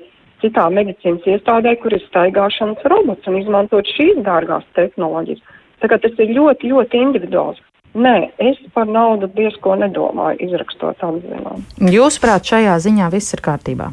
[0.44, 5.44] citā medicīnas iestādē, kur ir staigāšanas robots un izmantot šīs dārgās tehnoloģijas.
[5.84, 7.62] Tā kā tas ir ļoti, ļoti individuāls.
[7.96, 11.62] Nē, es par naudu diezko nedomāju, izrakstot atzinumu.
[11.80, 13.92] Jūsuprāt, šajā ziņā viss ir kārtībā?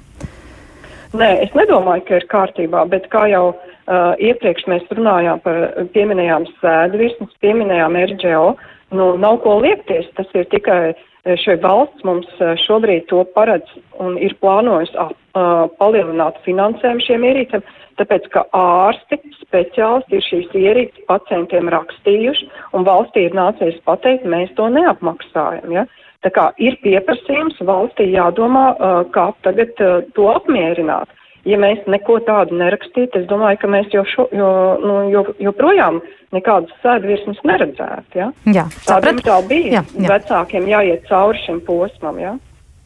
[1.13, 5.57] Nē, es nedomāju, ka ir kārtībā, bet kā jau uh, Uh, iepriekš mēs runājām par,
[5.91, 8.53] pieminējām sēdvirsmas, pieminējām RGO.
[8.95, 12.29] Nu, nav ko liekties, tas ir tikai šai valsts mums
[12.65, 13.69] šobrīd to paredz
[14.03, 15.13] un ir plānojis uh,
[15.79, 17.63] palielināt finansējumu šiem ierīcēm,
[18.01, 24.51] tāpēc, ka ārsti, speciālisti ir šīs ierīces pacientiem rakstījuši un valstī ir nācies pateikt, mēs
[24.59, 25.71] to neapmaksājam.
[25.79, 25.87] Ja?
[26.27, 28.73] Tā kā ir pieprasījums, valstī jādomā,
[29.15, 29.75] kā tagad
[30.17, 31.11] to apmierināt
[31.49, 34.53] ja mēs neko tādu nerakstītu, es domāju, ka mēs jau, šo, jo,
[34.83, 36.01] nu, jo, joprojām
[36.35, 38.23] nekādas sēdvirsmas neredzētu.
[38.23, 38.31] Ja?
[38.47, 39.83] Jā, Tādiem tā bija.
[39.83, 40.15] Jā, jā.
[40.15, 42.21] Vecākiem jāiet cauri šim posmam.
[42.23, 42.39] Ja?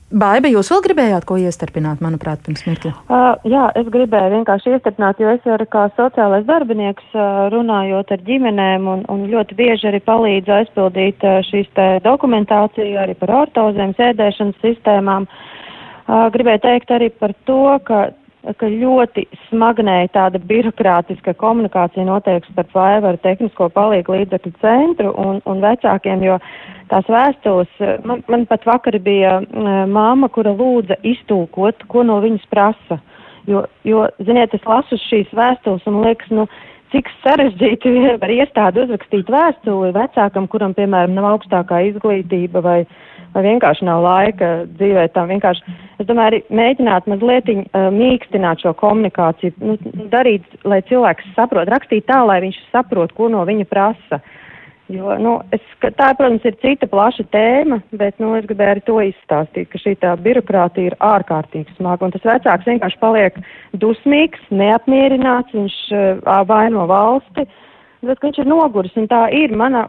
[0.07, 2.93] Baiba, jūs vēl gribējāt ko iestarpināt, manuprāt, pirms mirkļa?
[3.11, 8.23] Uh, jā, es gribēju vienkārši iestarpināt, jo es arī kā sociālais darbinieks uh, runājot ar
[8.29, 13.97] ģimenēm un, un ļoti bieži arī palīdzu aizpildīt uh, šīs te dokumentāciju arī par ortozēm,
[13.99, 15.27] sēdēšanas sistēmām.
[15.27, 18.07] Uh, gribēju teikt arī par to, ka
[18.55, 25.65] ka ļoti smagnēja tāda birokrātiska komunikācija notiek starp Vaivaru tehnisko palīgu līdzekļu centru un, un
[25.65, 26.39] vecākiem, jo
[26.93, 29.41] tās vēstules, man, man pat vakar bija
[29.91, 33.01] māma, kura lūdza iztūkot, ko no viņas prasa.
[33.47, 36.47] Jo, jo ziniet, es lasu šīs vēstules un liekas, nu,
[36.95, 43.87] cik sarežģīti var iestādi uzrakstīt vēstuli vecākam, kuram, piemēram, nav augstākā izglītība vai, vai vienkārši
[43.89, 45.29] nav laika dzīvēt tam.
[45.33, 49.77] Vienkārši, es domāju, arī mēģināt mazliet uh, mīkstināt šo komunikāciju, nu,
[50.13, 54.21] darīt, lai cilvēks saprot, rakstīt tā, lai viņš saprot, ko no viņa prasa.
[54.87, 59.01] Jo, nu, es, tā, protams, ir cita plaša tēma, bet nu, es gribēju arī to
[59.03, 62.13] izstāstīt, ka šī birokrātija ir ārkārtīgi smaga.
[62.15, 63.41] Tas vecāks vienkārši paliek
[63.83, 67.49] dusmīgs, neapmierināts, viņš uh, vaino valsti,
[68.07, 68.95] bet viņš ir noguris.
[69.11, 69.89] Tā ir manā,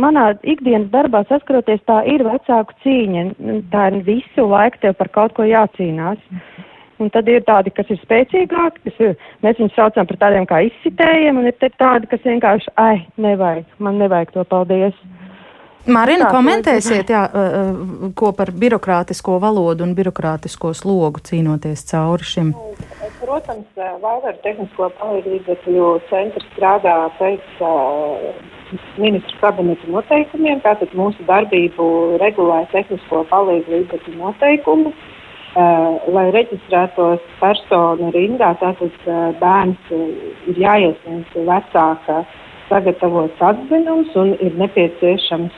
[0.00, 3.24] manā ikdienas darbā saskaroties, tā ir vecāku cīņa.
[3.72, 6.20] Tā ir visu laiku tev par kaut ko jācīnās.
[7.02, 10.60] Un tad ir tādi, kas ir spēcīgāki, kas ir, mēs viņus saucam par tādiem kā
[10.68, 14.94] izsitējiem, un ir tādi, kas vienkārši, ai, nevajag, man nevajag to paldies.
[15.84, 17.24] Marina, komentēsiet, jā,
[18.16, 22.52] ko par birokrātisko valodu un birokrātisko slogu cīnoties cauri šim?
[23.20, 27.60] Protams, Vaivaru tehnisko palīdzību centrs strādā pēc
[29.00, 31.88] ministru kabineta noteikumiem, tātad mūsu darbību
[32.22, 34.94] regulē tehnisko palīdzību noteikumu.
[35.54, 40.08] Uh, lai reģistrētos personu rindā, tātad uh, bērns uh,
[40.50, 42.24] ir jāiesniedz vecāka
[42.66, 45.54] sagatavots atzinums un ir nepieciešams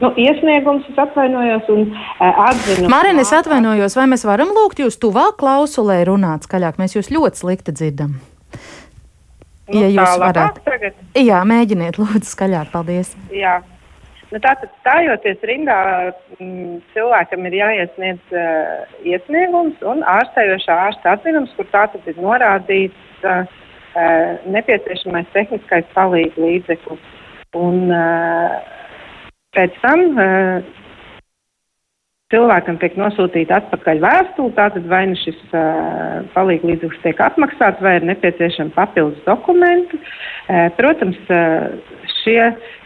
[0.00, 2.90] nu, iesniegums, es atvainojos, un atzinums.
[2.90, 6.80] Marina, es atvainojos, vai mēs varam lūgt jūs tuvāk klausulē runāt skaļāk?
[6.80, 8.16] Mēs jūs ļoti slikti dzirdam.
[9.68, 10.58] Nu, ja jūs varat.
[11.16, 12.72] Jā, mēģiniet, lūdzu, skaļāk.
[12.74, 13.14] Paldies.
[13.32, 13.60] Jā.
[14.32, 15.78] Nu, tātad stājoties rindā,
[16.40, 23.28] m, mm, cilvēkam ir jāiesniedz uh, iesniegums un ārstējošā ārsta atzinums, kur tātad ir norādīts
[23.28, 27.12] uh, uh, nepieciešamais tehniskais palīdz līdzeklis.
[27.54, 28.56] Un uh,
[29.54, 30.66] pēc tam uh,
[32.34, 38.08] cilvēkam tiek nosūtīta atpakaļ vēstule, tātad vai nu šis uh, palīglīdzeklis tiek atmaksāts, vai ir
[38.10, 40.00] nepieciešami papildus dokumenti.
[40.00, 41.70] Uh, protams, uh,
[42.22, 42.40] šie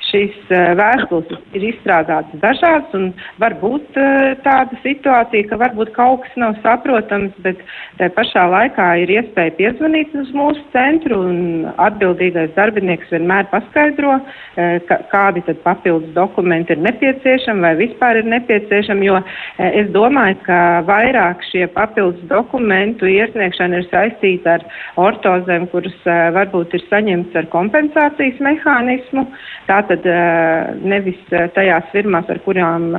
[0.09, 3.11] šīs uh, vēstules ir izstrādātas dažādas, un
[3.43, 7.61] var būt uh, tāda situācija, ka varbūt kaut kas nav saprotams, bet
[8.01, 14.79] tā pašā laikā ir iespēja piezvanīt uz mūsu centru, un atbildīgais darbinieks vienmēr paskaidro, uh,
[14.89, 19.21] ka, kādi tad papildus dokumenti ir nepieciešami vai vispār ir nepieciešami, jo
[19.59, 24.67] es domāju, ka vairāk šie papildus dokumentu iesniegšana ir saistīta ar
[25.01, 25.97] ortozēm, kuras
[26.37, 29.27] varbūt ir saņemts ar kompensācijas mehānismu.
[29.69, 31.19] Tātad tad nevis
[31.55, 32.91] tajās firmās, ar kurām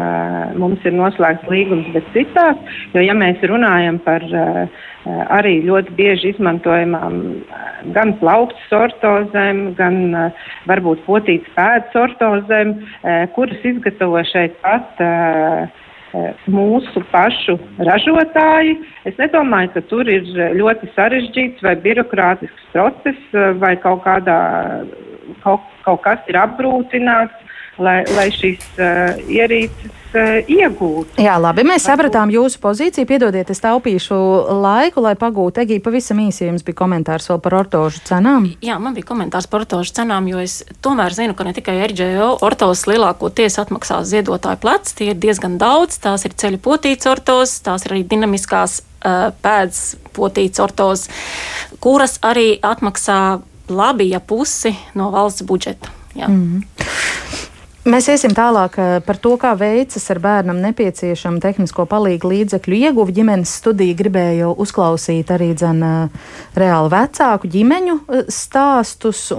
[0.59, 2.59] mums ir noslēgts līgums, bet citās.
[2.93, 4.25] Jo, ja mēs runājam par
[5.05, 7.19] arī ļoti bieži izmantojamām
[7.95, 10.01] gan plauktas ortozēm, gan
[10.69, 12.75] varbūt potītas pēdas ortozēm,
[13.35, 14.99] kuras izgatavo šeit pat
[16.49, 18.79] mūsu pašu ražotāji.
[19.05, 20.25] Es nedomāju, ka tur ir
[20.57, 24.39] ļoti sarežģīts vai birokrātisks process vai kaut kādā
[25.43, 27.47] kaut, kaut kas ir apgrūtināts,
[27.79, 31.19] lai, lai šīs uh, ierīces uh, iegūtu.
[31.23, 33.07] Jā, labi, mēs sapratām jūsu pozīciju.
[33.09, 34.17] Piedodiet, es taupīšu
[34.59, 35.63] laiku, lai pagūtu.
[35.63, 38.49] Egī, pavisam īsi jums bija komentārs vēl par ortožu cenām.
[38.65, 42.31] Jā, man bija komentārs par ortožu cenām, jo es tomēr zinu, ka ne tikai RGO
[42.45, 46.01] ortos lielākoties atmaksās ziedotāju plecs, tie ir diezgan daudz.
[46.03, 51.07] Tās ir ceļu potīts ortos, tās ir arī dinamiskās uh, pēdas potīts ortos,
[51.83, 53.39] kuras arī atmaksā
[53.69, 55.89] labi, ja pusi no valsts budžeta.
[56.15, 56.27] Jā.
[56.27, 56.85] Mm -hmm.
[57.87, 63.15] Mēs iesim tālāk eh, par to, kā veicas ar bērnam nepieciešamu tehnisko palīgu līdzekļu ieguvi.
[63.15, 66.27] Ģimenes studija gribēja uzklausīt arī dzen, eh,
[66.59, 69.29] reāli vecāku ģimeņu eh, stāstus.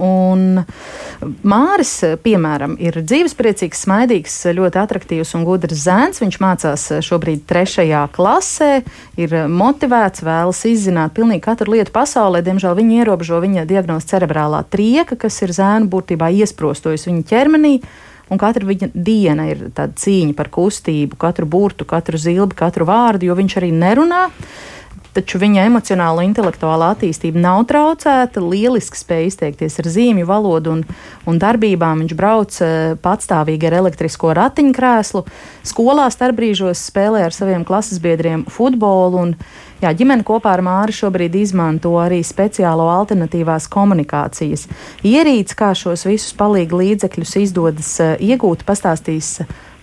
[1.21, 1.93] Māris,
[2.25, 6.25] piemēram, ir dzīvespriecīgs, smaidīgs, ļoti attraktīvs un gudrs zēns.
[6.25, 8.71] Viņš mācās šobrīd trešajā klasē,
[9.21, 12.41] ir motivēts, vēlas izzināt pilnīgi katru lietu pasaulē.
[12.41, 17.77] Diemžēl viņa ierobežo viņa diagnozi cerebrālā trieka, kas ir zēnu būtībā iesprostojusi viņa ķermenī
[18.31, 23.27] un katra viņa diena ir tāda cīņa par kustību, katru burtu, katru zilbi, katru vārdu,
[23.27, 24.27] jo viņš arī nerunā.
[25.11, 28.39] Taču viņa emocionāla un intelektuālā attīstība nav traucēta.
[28.39, 30.85] Lieliski spēja izteikties ar zīmju valodu un,
[31.27, 32.05] un darbībām.
[32.05, 35.25] Viņš brauc eh, patstāvīgi ar elektrisko ratiņkrēslu.
[35.67, 39.25] Skolā starpbrīžos spēlē ar saviem klases biedriem futbolu.
[39.25, 39.35] Un,
[39.81, 44.67] Jā, ģimene kopā ar Māri šobrīd izmanto arī speciālo alternatīvās komunikācijas
[45.01, 49.39] ierīci, kā šos visus palīgu līdzekļus izdodas uh, iegūt, pastāstīs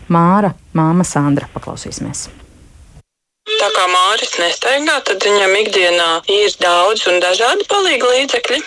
[0.07, 1.51] Māra, māma Sandra.
[1.51, 2.29] Paklausīsimies!
[3.57, 8.61] Tā kā Māris nestaigā, tad viņam ikdienā ir daudz un dažādi palīga līdzekļi.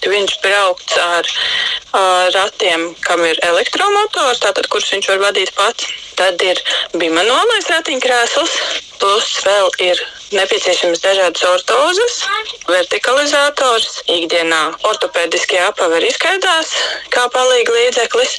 [0.00, 5.90] Viņš brauc ar uh, ratiem, kam ir elektromotors, tātad, kurus viņš var vadīt pats.
[6.16, 6.62] Tad ir
[6.94, 8.56] bimanuālais ratiņkrēsls,
[9.02, 10.00] plus vēl ir
[10.34, 12.20] nepieciešams dažādas ortozes,
[12.68, 16.72] vertikalizators, ikdienā ortopēdiskie apavi izskaidās
[17.14, 18.38] kā palīga līdzeklis,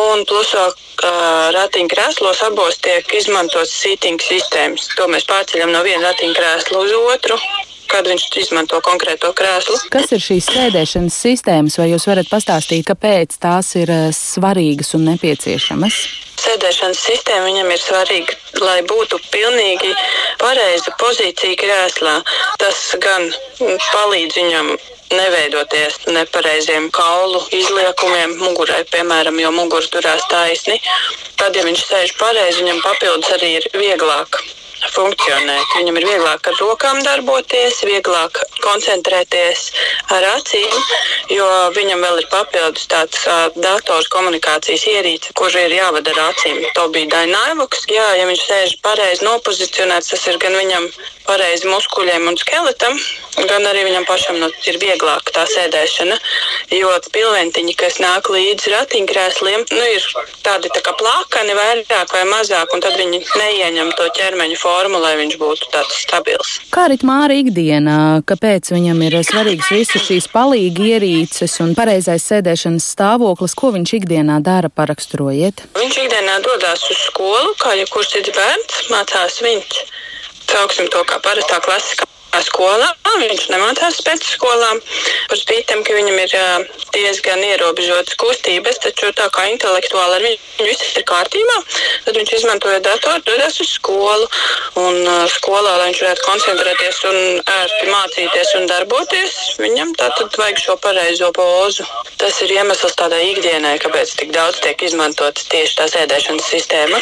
[0.00, 0.76] un plus vēl
[1.56, 4.88] ratiņkrēslos abos tiek izmantotas sītinga sistēmas.
[4.98, 7.40] To mēs pārceļam no viena ratiņkrēsla uz otru
[7.90, 9.74] kad viņš izmanto konkrēto krēslu.
[9.90, 15.98] Kas ir šīs sēdēšanas sistēmas, vai jūs varat pastāstīt, kāpēc tās ir svarīgas un nepieciešamas?
[16.40, 19.90] Sēdēšanas sistēma viņam ir svarīga, lai būtu pilnīgi
[20.40, 22.14] pareiza pozīcija krēslā.
[22.62, 23.28] Tas gan
[23.60, 24.70] palīdz viņam
[25.10, 30.78] neveidoties nepareiziem kaulu izliekumiem mugurai, piemēram, jo mugura turās taisni.
[31.40, 34.42] Tad, ja viņš sēž pareizi, viņam papildus arī ir vieglāk
[34.88, 35.76] funkcionēt.
[35.76, 39.70] Viņam ir vieglāk ar rokām darboties, vieglāk koncentrēties
[40.16, 40.76] ar acīm,
[41.32, 46.60] jo viņam vēl ir papildus tāds uh, dators komunikācijas ierīce, kur ir jāvada ar acīm.
[46.76, 47.86] To bija Dainaivoks.
[47.90, 50.88] Jā, ja viņš sēž pareizi nopozicionēts, tas ir gan viņam
[51.30, 52.96] pareizi muskuļiem un skeletam,
[53.46, 56.16] gan arī viņam pašam nu, ir vieglāk tā sēdēšana.
[56.74, 60.06] Jo pilventiņi, kas nāk līdzi ratiņkrēsliem, nu, ir
[60.46, 64.69] tādi tā kā plakani, vairāk vai mazāk, un tad viņi neieņem to ķermeņa formu,
[65.02, 66.52] lai viņš būtu tāds stabils.
[66.74, 72.90] Kā arī Māra ikdienā, kāpēc viņam ir svarīgas visas šīs palīgi ierīces un pareizais sēdēšanas
[72.94, 75.64] stāvoklis, ko viņš ikdienā dara, paraksturojiet?
[75.78, 79.82] Viņš ikdienā dodas uz skolu, kā jebkurš cits bērns, mācās viņš
[80.50, 82.08] sauksim to kā parastā klasiskā
[82.46, 82.88] skolā.
[83.20, 84.78] Viņš nemācās pēc skolām.
[85.28, 86.34] Par spītam, ka viņam ir
[86.94, 91.56] diezgan ierobežotas kustības, taču tā kā intelektuāli ar viņu viss ir kārtībā,
[92.06, 94.28] tad viņš izmantoja datoru, dodas uz skolu.
[94.80, 95.02] Un
[95.34, 101.30] skolā, lai viņš varētu koncentrēties un ērti mācīties un darboties, viņam tātad vajag šo pareizo
[101.36, 101.86] pozu.
[102.20, 107.00] Tas ir iemesls tādai ikdienai, kāpēc tik daudz tiek izmantotas tieši tā sēdēšanas sistēma.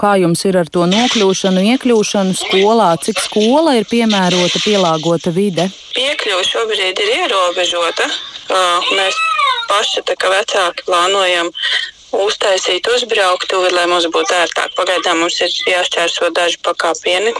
[0.00, 2.92] Kā jums ir ar to nokļūšanu, iekļūšanu skolā?
[3.04, 5.68] Cik skola ir piemērota, pielāgota vide?
[5.94, 8.06] Piekļuve šobrīd ir ierobežota.
[8.96, 9.16] Mēs
[9.70, 11.50] paši, kā vecāki, plānojam
[12.10, 14.74] uztaisīt uzbrauktuvi, lai mums būtu ērtāk.
[14.78, 17.34] Pagaidām mums ir jāšķērso daži pakāpieni.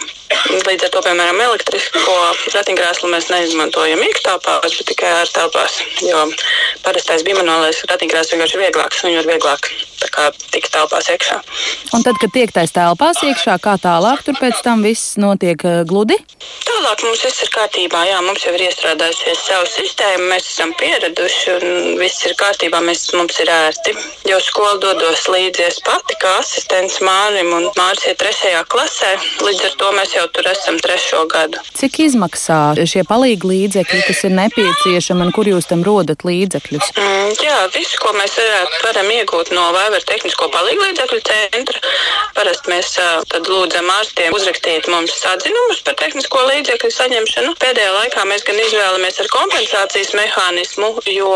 [0.69, 2.17] Līdz ar to, piemēram, elektrisko
[2.55, 5.81] ratiņkrēslu mēs neizmantojam mīkstāpās, bet tikai ārtelpās.
[6.07, 6.27] Jo
[6.87, 9.73] parastais bimanuālais ratiņkrēsls vienkārši ir vieglāks un ir vieglāk
[10.55, 11.41] tikt telpās iekšā.
[11.97, 15.83] Un tad, kad tiek tais telpās iekšā, kā tālāk tur pēc tam viss notiek uh,
[15.89, 16.19] gludi?
[16.65, 18.03] Tālāk mums viss ir kārtībā.
[18.09, 21.67] Jā, mums jau ir iestrādājusies savu sistēmu, mēs esam pieraduši un
[22.01, 22.81] viss ir kārtībā.
[22.85, 23.95] Mēs, mums ir ērti.
[24.29, 29.13] Jo skolu dodos līdzies pati kā asistents Mārim un Māris ir trešajā klasē.
[29.45, 31.61] Līdz ar to mēs jau tur esam trešo gadu.
[31.77, 36.93] Cik izmaksā šie palīgi līdzekļi, kas ir nepieciešami un kur jūs tam rodat līdzekļus?
[36.97, 41.81] Mm, jā, visu, ko mēs varētu, varam iegūt no vai Raiver tehnisko palīglīdzekļu centra.
[42.37, 42.93] Parasti mēs
[43.29, 47.55] tad lūdzam ārstiem uzrakstīt mums atzinumus par tehnisko līdzekļu saņemšanu.
[47.61, 51.35] Pēdējā laikā mēs gan izvēlamies ar kompensācijas mehānismu, jo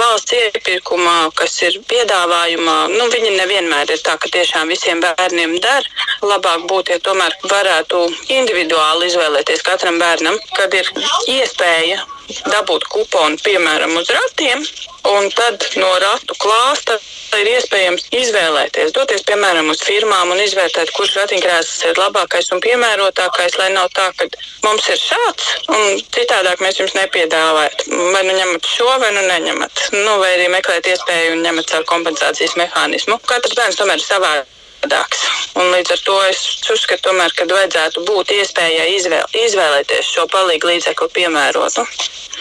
[0.00, 5.86] valsts iepirkumā, kas ir piedāvājumā, nu, viņi nevienmēr ir tā, ka tiešām visiem bērniem der.
[6.24, 8.02] Labāk būtu, ja tomēr varētu
[8.40, 10.92] individuāli izvēlēties katram bērnam, kad ir
[11.28, 12.04] iespēja
[12.50, 14.64] dabūt kuponu, piemēram, uz ratiem,
[15.12, 16.96] un tad no ratu klāsta
[17.36, 23.58] ir iespējams izvēlēties, doties, piemēram, uz firmām un izvērtēt, kurš ratiņkrēsls ir labākais un piemērotākais,
[23.60, 24.28] lai nav tā, ka
[24.64, 27.86] mums ir šāds, un citādāk mēs jums nepiedāvājat.
[28.16, 29.86] Vai nu ņemat šo, vai nu neņemat.
[30.00, 33.20] Nu, vai arī meklēt iespēju un ņemat caur kompensācijas mehānismu.
[33.28, 34.55] Katrs bērns tomēr ir savādāk
[34.86, 35.22] savādāks.
[35.56, 40.68] Un līdz ar to es uzskatu, tomēr, ka vajadzētu būt iespējai izvēl, izvēlēties šo palīgu
[40.68, 41.84] līdzekli piemērotu.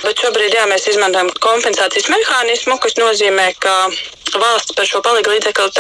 [0.04, 3.90] Bet šobrīd jā, mēs izmantojam kompensācijas mehānismu, kas nozīmē, ka
[4.36, 5.72] valsts par šo palīgu līdzekli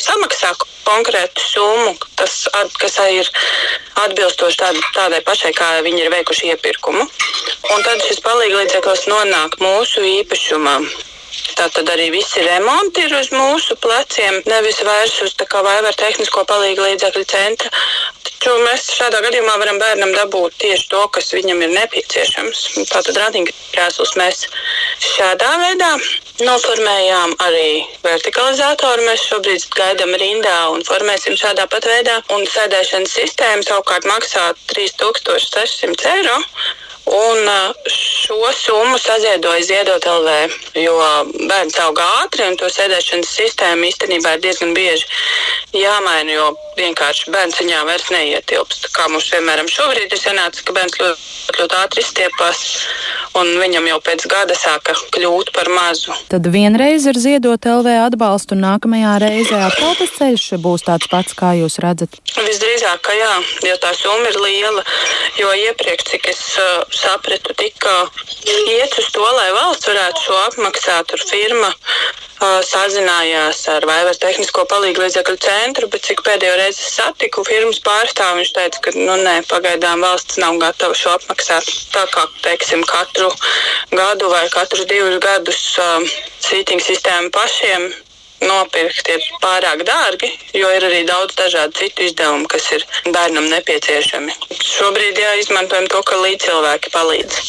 [0.00, 2.48] samaksā konkrētu summu, tas,
[2.80, 3.28] kas ir
[4.02, 7.04] atbilstoši tād, tādai pašai, kā viņi ir veikuši iepirkumu.
[7.04, 10.80] Un tad šis palīgu līdzeklis nonāk mūsu īpašumā.
[11.56, 16.44] Tātad arī visi remonti ir uz mūsu pleciem, nevis vairs uz tā kā vaivar tehnisko
[16.48, 17.70] palīgu līdzekļu centra.
[18.26, 22.62] Taču mēs šādā gadījumā varam bērnam dabūt tieši to, kas viņam ir nepieciešams.
[22.90, 24.44] Tātad ratiņkrēslus mēs
[25.12, 25.92] šādā veidā
[26.42, 29.06] noformējām arī vertikalizatoru.
[29.06, 32.18] Mēs šobrīd gaidām rindā un formēsim šādā pat veidā.
[32.34, 36.38] Un sēdēšanas sistēma savukārt maksā 3600 eiro.
[37.06, 37.48] Un
[37.90, 40.94] šo summu saziedoja Ziedot LV, jo
[41.50, 45.08] bērns aug ātri un to sēdēšanas sistēmu īstenībā ir diezgan bieži
[45.74, 48.86] jāmaina, jo vienkārši bērns viņā vairs neietilpst.
[48.94, 51.26] Kā mums vienmēr šobrīd ir sanācis, ka bērns ļoti,
[51.58, 52.62] ļoti ātri izstiepās
[53.38, 56.14] un viņam jau pēc gada sāka kļūt par mazu.
[56.30, 61.36] Tad vienreiz ir Ziedot LV atbalstu un nākamajā reizē atkal tas ceļš būs tāds pats,
[61.36, 62.20] kā jūs redzat?
[62.36, 63.32] Visdrīzāk, ka jā,
[63.68, 64.84] jo tā summa ir liela,
[65.40, 66.42] jo iepriekš, cik es
[66.96, 67.94] sapratu, tika
[68.44, 71.08] iet uz to, lai valsts varētu šo apmaksāt.
[71.10, 77.44] Tur firma uh, sazinājās ar Vaivas tehnisko palīgu līdzekļu centru, bet cik pēdējo reizi satiku
[77.48, 81.68] firmas pārstāvu, viņš teica, ka nu, nē, pagaidām valsts nav gatava šo apmaksāt.
[81.94, 83.32] Tā kā, teiksim, katru
[83.92, 87.92] gadu vai katru divus gadus uh, sītingu sistēmu pašiem
[88.46, 94.38] nopirkt ir pārāk dārgi, jo ir arī daudz dažādu citu izdevumu, kas ir bērnam nepieciešami.
[94.60, 97.40] Šobrīd jā, izmantojam to, ka līdzcilvēki palīdz.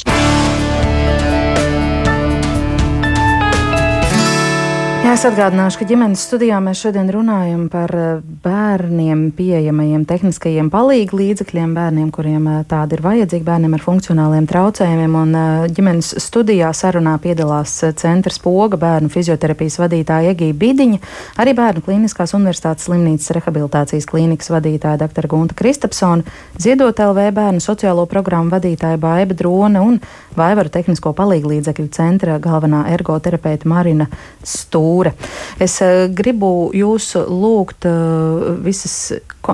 [5.04, 8.12] Jā, es atgādināšu, ka ģimenes studijā mēs šodien runājam par eh,
[8.46, 15.18] bērniem pieejamajiem tehniskajiem palīgu līdzekļiem, bērniem, kuriem eh, tādi ir vajadzīgi, bērniem ar funkcionāliem traucējumiem.
[15.20, 21.02] Un eh, ģimenes studijā sarunā piedalās centra spoga bērnu fizioterapijas vadītāja Egija Bidiņa,
[21.44, 25.28] arī bērnu klīniskās universitātes slimnīcas rehabilitācijas klīnikas vadītāja dr.
[25.28, 26.24] Gunta Kristapsona,
[26.64, 30.00] Ziedot LV bērnu sociālo programmu vadītāja Baiba Drona un
[30.40, 34.08] Vaivaru tehnisko palīgu līdzekļu centra galvenā ergoterapeita Marina
[34.48, 35.14] Stūra stūra.
[35.60, 39.14] Es uh, gribu jūs lūgt uh, visas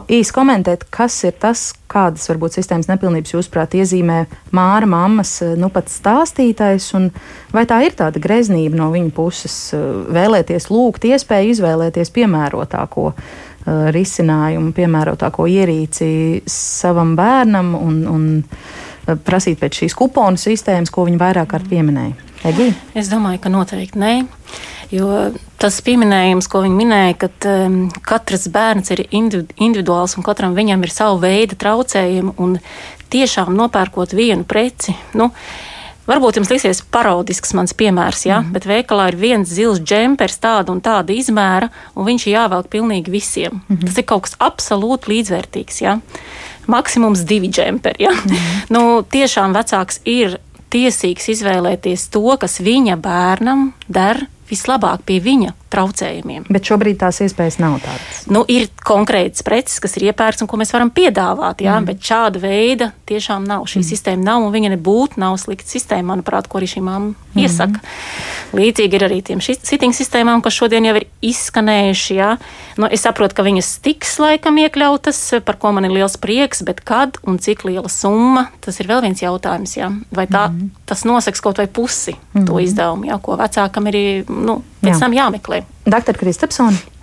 [0.09, 5.69] īsi komentēt, kas ir tas, kādas varbūt sistēmas nepilnības jūsuprāt iezīmē māra mammas uh, nu
[5.69, 7.09] pat stāstītais, un
[7.53, 9.57] vai tā ir tāda greznība no viņa puses
[10.09, 13.13] vēlēties lūgt iespēju izvēlēties piemērotāko
[13.69, 16.07] risinājumu, piemērotāko ierīci
[16.49, 22.28] savam bērnam un, un prasīt pēc šīs kuponu sistēmas, ko viņi vairāk kārt pieminēja.
[22.47, 22.69] Egi?
[22.95, 24.13] Es domāju, ka noteikti nē.
[24.93, 25.29] Jo
[25.61, 30.93] tas pieminējums, ko viņi minēja, ka um, katrs bērns ir individuāls un katram viņam ir
[30.93, 32.57] sava veida traucējumi, un
[33.13, 34.95] tiešām nopērkot vienu preci.
[35.13, 35.29] Nu,
[36.09, 38.39] Varbūt jums liksies parodisks mans piemērs, ja?
[38.41, 38.53] mm.
[38.55, 43.13] bet veikalā ir viens zils džempers, tāda un tāda izmēra, un viņš ir jāvelk pilnīgi
[43.13, 43.59] visiem.
[43.59, 43.85] Mm -hmm.
[43.85, 45.81] Tas ir kaut kas absolūti līdzvērtīgs.
[45.83, 45.99] Ja?
[46.65, 48.07] Maksimums divi džemperi.
[48.07, 48.11] Ja?
[48.11, 48.39] Mm.
[48.73, 50.39] Nu, tiešām vecāks ir
[50.73, 56.47] tiesīgs izvēlēties to, kas viņa bērnam der vislabāk pie viņa traucējumiem.
[56.49, 58.23] Bet šobrīd tās iespējas nav tādas.
[58.31, 61.89] Nu, ir konkrētas preces, kas ir iepērktas un ko mēs varam piedāvāt, jā, mm.
[61.89, 63.67] bet šāda veida tiešām nav.
[63.69, 63.87] Šī mm.
[63.91, 67.43] sistēma nav un viņa nebūtu nav slikta sistēma, manuprāt, ko arī šī mamma mm.
[67.43, 67.83] iesaka.
[68.57, 72.17] Līdzīgi ir arī tiem sitting sistēmām, kas šodien jau ir izskanējuši.
[72.17, 72.31] Jā.
[72.81, 76.81] Nu, es saprotu, ka viņas tiks laikam iekļautas, par ko man ir liels prieks, bet
[76.81, 79.77] kad un cik liela summa, tas ir vēl viens jautājums.
[79.77, 79.91] Jā.
[80.15, 80.78] Vai tā, mm.
[80.89, 82.45] Tas nosaks kaut vai pusi mm.
[82.49, 85.01] to izdevumu, jā, ko vecākam ir nu, pēc jā.
[85.05, 85.63] tam jāmeklē.
[85.89, 86.17] Dr.
[86.17, 86.97] Kristapsona.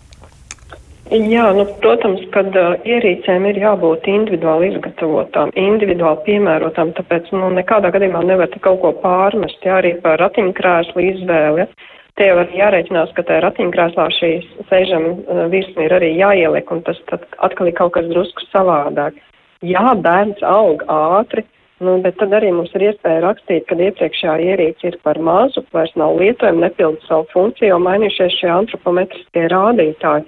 [1.06, 7.92] Jā, nu, protams, ka uh, ierīcēm ir jābūt individuāli izgatavotām, individuāli piemērotām, tāpēc nu, nekādā
[7.94, 11.62] gadījumā nevar kaut ko pārmest, jā, arī par ratiņkrēslu izvēli.
[11.62, 11.94] Ja.
[12.18, 14.32] Tie var jārēķinās, ka tajā ratiņkrēslā šī
[14.66, 19.22] sēžama uh, virsma ir arī jāieliek, un tas tad atkal ir kaut kas drusku savādāk.
[19.62, 21.46] Jā, bērns aug ātri,
[21.84, 25.92] Nu, bet tad arī mums ir iespēja rakstīt, ka iepriekšējā ierīce ir par mazu, vairs
[26.00, 30.24] nav lietojama, nepilda savu funkciju, jo mainījušies šie antropometriskie rādītāji.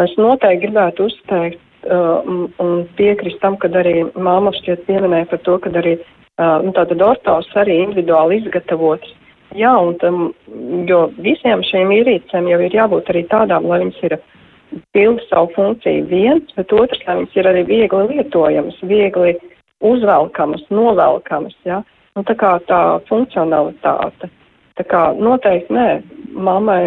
[0.00, 2.24] Es noteikti gribētu uzteikt uh,
[2.64, 5.98] un piekrist tam, kad arī māma šķiet pieminēja par to, ka arī
[6.40, 9.10] Uh, tātad ortos arī individuāli izgatavots.
[9.58, 10.30] Jā, un tam,
[10.88, 14.14] jo visiem šīm ierīcēm jau ir jābūt arī tādām, lai viņas ir
[14.94, 19.34] pilda savu funkciju viens, bet otrs, lai viņas ir arī viegli lietojamas, viegli
[19.80, 21.80] uzvelkamas, novelkamas, jā.
[22.16, 24.30] Nu, tā kā tā funkcionalitāte.
[24.78, 25.88] Tā kā noteikti nē,
[26.34, 26.82] mammai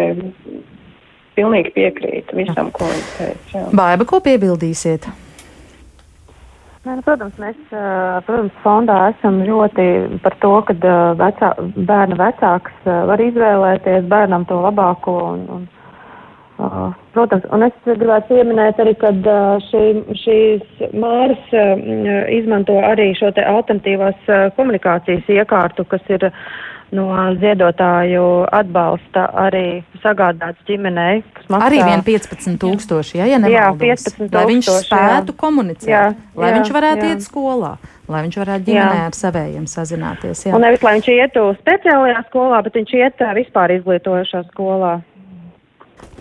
[1.34, 3.52] pilnīgi piekrīt visam, ko viņa teica.
[3.54, 3.68] Jā.
[3.74, 5.08] Baiba, ko piebildīsiet?
[6.84, 7.56] Nē, nu, protams, mēs,
[8.26, 9.86] protams, fondā esam ļoti
[10.24, 10.74] par to, ka
[11.16, 11.54] vecā,
[11.88, 15.14] bērna vecāks var izvēlēties bērnam to labāko.
[15.32, 15.64] Un, un,
[16.56, 19.10] protams, un es gribētu pieminēt arī, ka
[19.70, 19.84] šī,
[20.20, 21.56] šīs māras
[22.34, 26.30] izmanto arī šo te alternatīvās komunikācijas iekārtu, kas ir
[26.94, 27.08] no
[27.40, 28.24] ziedotāju
[28.54, 31.22] atbalsta arī sagādāts ģimenei.
[31.48, 31.60] Maksā...
[31.66, 33.82] Arī vien 15 tūkstoši, ja, ja nemaldos.
[33.82, 34.36] Jā, 15 tūkstoši.
[34.36, 35.38] Lai viņš spētu jā.
[35.40, 36.04] komunicēt, jā,
[36.38, 37.16] lai jā, viņš varētu jā.
[37.16, 37.72] iet skolā,
[38.10, 39.08] lai viņš varētu ģimenē jā.
[39.08, 40.44] ar savējiem sazināties.
[40.46, 40.54] Jā.
[40.54, 44.98] Un nevis, lai viņš ietu speciālajā skolā, bet viņš iet vispār izglītojošā skolā.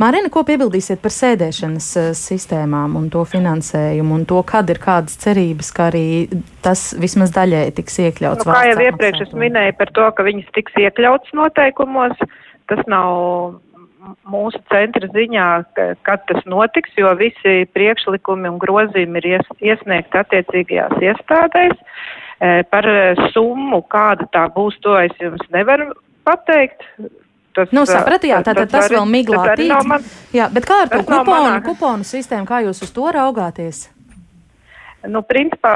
[0.02, 5.20] Mārēna, ko piebildīsiet par sēdēšanas uh, sistēmām un to finansējumu un to, kad ir kādas
[5.22, 6.08] cerības, ka arī
[6.66, 8.48] tas vismaz daļēji tiks iekļauts?
[8.48, 12.18] Nu, kā jau iepriekš es minēju par to, ka viņas tiks iekļauts noteikumos,
[12.72, 13.62] tas nav
[14.28, 15.48] mūsu centra ziņā,
[16.08, 21.78] kad tas notiks, jo visi priekšlikumi un grozījumi ir ies, iesniegti attiecīgajās iestādēs.
[22.44, 22.88] E, par
[23.32, 25.94] summu, kāda tā būs, to es jums nevaru
[26.28, 26.84] pateikt.
[27.54, 29.86] Tas, nu, sapratu, jā, tātad tas, tas, tas vēl miglā tīts.
[29.86, 33.86] Man, jā, bet kā ar to kuponu, kuponu sistēmu, kā jūs uz to raugāties?
[35.04, 35.74] Nu, principā,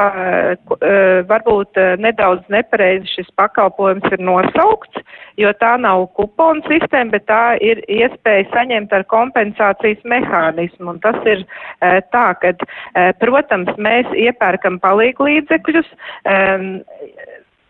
[1.27, 5.01] varbūt nedaudz nepareizi šis pakalpojums ir nosaukts,
[5.35, 10.93] jo tā nav kuponu sistēma, bet tā ir iespēja saņemt ar kompensācijas mehānismu.
[10.93, 11.43] Un tas ir
[12.15, 12.53] tā, ka,
[13.19, 15.91] protams, mēs iepērkam palīglīdzekļus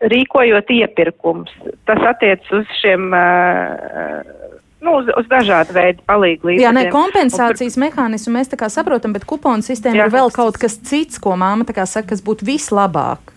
[0.02, 1.54] rīkojot iepirkums.
[1.90, 3.12] Tas attiec uz šiem.
[3.14, 4.36] Uh,
[4.78, 6.62] Nu, uz, uz dažādu veidu palīdzību.
[6.62, 10.30] Jā, ne kompensācijas un, mehānismu mēs tā kā saprotam, bet kuponu sistēma jā, ir vēl
[10.36, 13.34] kaut kas cits, ko māma tā kā saka, kas būtu vislabāk.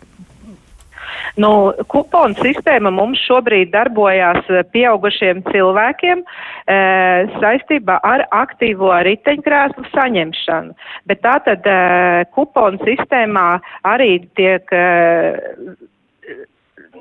[1.41, 6.79] Nu, kuponu sistēma mums šobrīd darbojās pieaugušiem cilvēkiem e,
[7.41, 10.75] saistībā ar aktīvo riteņkrēslu saņemšanu.
[11.09, 11.79] Bet tātad e,
[12.37, 13.47] kuponu sistēmā
[13.89, 14.69] arī tiek.
[14.75, 15.89] E,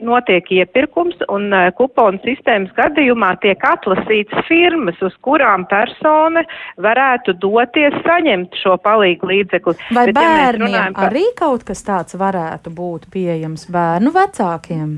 [0.05, 6.43] notiek iepirkums un uh, kuponu sistēmas gadījumā tiek atlasīts firmas, uz kurām persona
[6.81, 9.77] varētu doties saņemt šo palīgu līdzekli.
[9.95, 11.09] Vai Bet, bērniem ja par...
[11.11, 14.95] arī kaut kas tāds varētu būt pieejams bērnu vecākiem?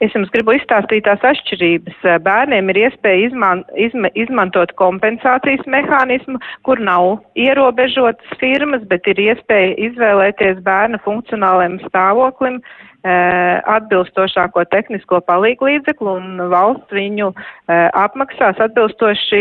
[0.00, 2.04] Es jums gribu izstāstīt tās atšķirības.
[2.24, 9.76] Bērniem ir iespēja izman, izma, izmantot kompensācijas mehānismu, kur nav ierobežotas firmas, bet ir iespēja
[9.90, 12.62] izvēlēties bērna funkcionālajiem stāvoklim
[13.00, 19.40] Eh, atbilstošāko tehnisko palīgu līdzeklu un valsts viņu eh, apmaksās atbilstoši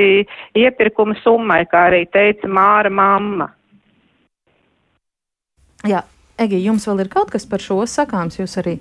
[0.61, 3.49] iepirkuma summai, kā arī teica Māra mamma.
[5.83, 6.05] Jā,
[6.39, 8.77] Egi, jums vēl ir kaut kas par šo sakāms, jūs arī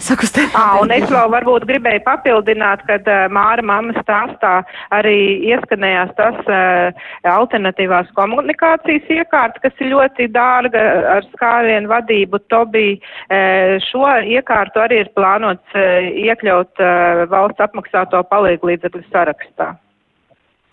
[0.00, 0.54] sakustējāt.
[0.56, 4.54] Ah, un es vēl varbūt gribēju papildināt, kad uh, Māra mamma stāstā
[4.96, 5.18] arī
[5.50, 10.84] ieskanējās tas uh, alternatīvās komunikācijas iekārta, kas ir ļoti dārga
[11.18, 12.40] ar skārienu vadību.
[12.48, 19.74] Tobī uh, šo iekārtu arī ir plānots uh, iekļaut uh, valsts apmaksāto palīgu līdzekļu sarakstā.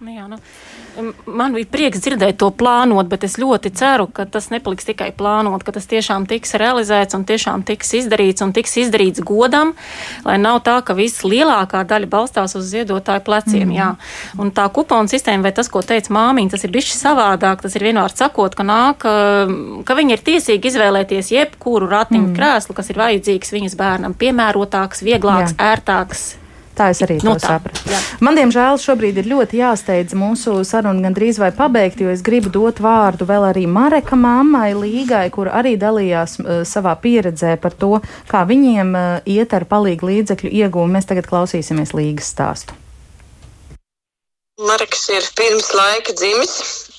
[0.01, 0.37] Nu jā, nu,
[1.29, 5.61] man bija prieks dzirdēt to plānot, bet es ļoti ceru, ka tas nepaliks tikai plānot,
[5.61, 9.75] ka tas tiešām tiks realizēts un tiešām tiks izdarīts un tiks izdarīts godam,
[10.25, 13.67] lai nav tā, ka viss lielākā daļa balstās uz ziedotāju pleciem.
[13.69, 13.77] Mm.
[13.77, 13.91] Jā.
[14.41, 17.61] Un tā kuponu sistēma, vai tas, ko teica māmiņa, tas ir bijis savādāk.
[17.61, 19.05] Tas ir vienkārši sakot, ka nāk,
[19.85, 22.35] ka viņi ir tiesīgi izvēlēties jebkuru ratiņu mm.
[22.41, 25.75] krēslu, kas ir vajadzīgs viņas bērnam, piemērotāks, vieglāks, jā.
[25.75, 26.31] ērtāks
[26.77, 27.83] Tā es arī no nu to sapratu.
[28.23, 32.79] Man, diemžēl, šobrīd ir ļoti jāsteidz mūsu sarunu gandrīz vai pabeigt, jo es gribu dot
[32.83, 37.99] vārdu vēl arī Mareka mammai Līgai, kur arī dalījās uh, savā pieredzē par to,
[38.31, 40.95] kā viņiem uh, iet ar palīgu līdzekļu iegūmu.
[40.95, 42.77] Mēs tagad klausīsimies Līgas stāstu.
[44.61, 46.51] Mareks ir pirms laika dzimis,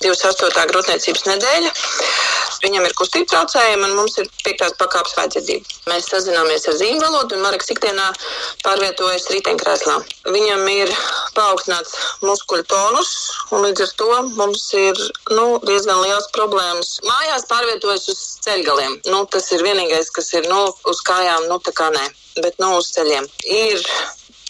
[0.03, 0.65] 28.
[0.71, 1.69] grūtniecības nedēļa.
[2.63, 5.73] Viņam ir kustība traucējumi, un mums ir piektās pakāpes vajadzība.
[5.91, 8.05] Mēs sazināmies ar zīmju valodu, un Marks ikdienā
[8.63, 9.97] pārvietojas riteņkrēslā.
[10.31, 10.93] Viņam ir
[11.35, 13.11] paaugstināts muskuļu tonus,
[13.51, 14.09] un līdz ar to
[14.39, 15.03] mums ir
[15.35, 16.95] nu, diezgan liels problēmas.
[17.09, 18.99] Mājās pārvietojas uz ceļgaliem.
[19.11, 22.07] Nu, tas ir vienīgais, kas ir nu, uz kājām, nu tā kā nē,
[22.39, 23.27] bet nu, uz ceļiem.
[23.59, 23.83] Ir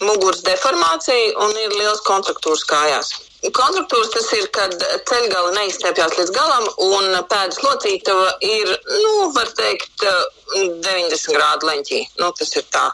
[0.06, 3.14] muguras deformācija un ir liels kontraktūras kājās.
[3.52, 4.76] Kontraktūras tas ir, kad
[5.10, 10.06] ceļgala neizstiepjas līdz galam un pēdas locītava ir, nu, var teikt,
[10.54, 12.00] 90 grādu leņķī.
[12.22, 12.86] Nu, tas ir tā,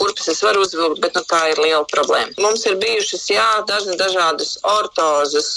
[0.00, 2.32] kurpes es varu uzvilkt, bet nu, tā ir liela problēma.
[2.40, 5.50] Mums ir bijušas, jā, dažna dažādas ortozes,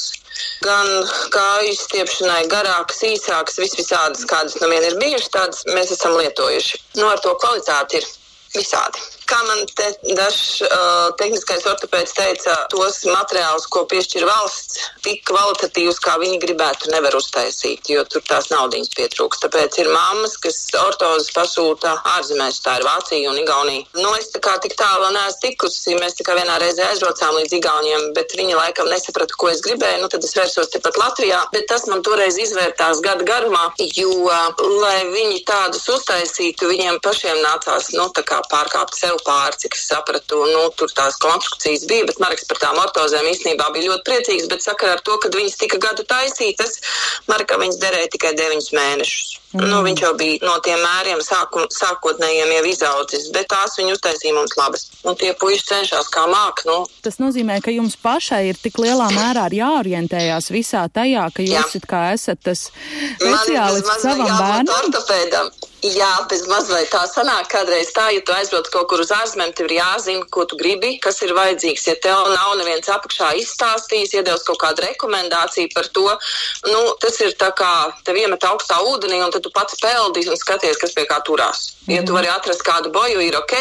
[0.65, 0.89] gan
[1.31, 6.83] kāju izstiepšanai, garākas, īsākas, vis visādas, kādas nu vien ir bijušas, tādas mēs esam lietojuši.
[6.99, 8.11] Nu, ar to kvalitāti ir
[8.57, 8.99] visādi
[9.31, 16.01] kā man te dažs uh, tehniskais ortopēds teica, tos materiālus, ko piešķir valsts, tik kvalitatīvus,
[16.03, 19.41] kā viņi gribētu, nevar uztaisīt, jo tur tās naudiņas pietrūks.
[19.45, 23.87] Tāpēc ir mammas, kas ortozes pasūta ārzemēs, tā ir Vācija un Igaunija.
[23.99, 28.09] Nu, es tā kā tik tālu neesmu tikusi, mēs tikai vienā reizē aizbraucām līdz Igauniem,
[28.17, 31.87] bet viņi laikam nesaprata, ko es gribēju, nu tad es vērsos tepat Latvijā, bet tas
[31.89, 34.11] man toreiz izvērtās gada garumā, jo,
[34.83, 39.85] lai viņi tādus uztaisītu, viņiem pašiem nācās, nu, tā kā pārkāpt sev pāri, cik es
[39.89, 40.41] sapratu.
[40.51, 44.49] Nu, tur tās konstrukcijas bija, bet Marks par tām ortozēm īstenībā bija ļoti priecīgs.
[44.51, 46.79] Bet sakarā ar to, ka viņas tika gadu taisītas,
[47.31, 49.37] Markam viņas derēja tikai 9 mēnešus.
[49.51, 49.67] Mm.
[49.67, 54.35] Nu, viņš jau bija no tiem mēriem sākum, sākotnējiem jau izaudzis, bet tās viņa uztaisīja
[54.37, 54.85] mums labas.
[55.03, 56.63] Un tie puiši cenšas kā māk.
[56.69, 56.85] Nu.
[57.03, 61.83] Tas nozīmē, ka jums pašai ir tik lielā mērā jāorientējās visā tajā, ka jūs Jā.
[61.83, 62.69] kā esat tas
[63.19, 65.51] speciālists savam bērnam.
[65.81, 69.49] Jā, bez maz vai tā sanāk kādreiz tā, ja tu aizbrauc kaut kur uz ārzemēm,
[69.57, 71.87] tev ir jāzina, ko tu gribi, kas ir vajadzīgs.
[71.89, 76.05] Ja tev nav neviens apakšā izstāstījis, iedevis kaut kādu rekomendāciju par to,
[76.69, 77.71] nu, tas ir tā kā
[78.05, 81.71] tev iemet augstā ūdenī un tad tu pats peldi un skaties, kas pie kā turās.
[81.87, 81.95] Mm.
[81.95, 82.19] Ja tu mhm.
[82.19, 83.57] vari atrast kādu boju, ir ok,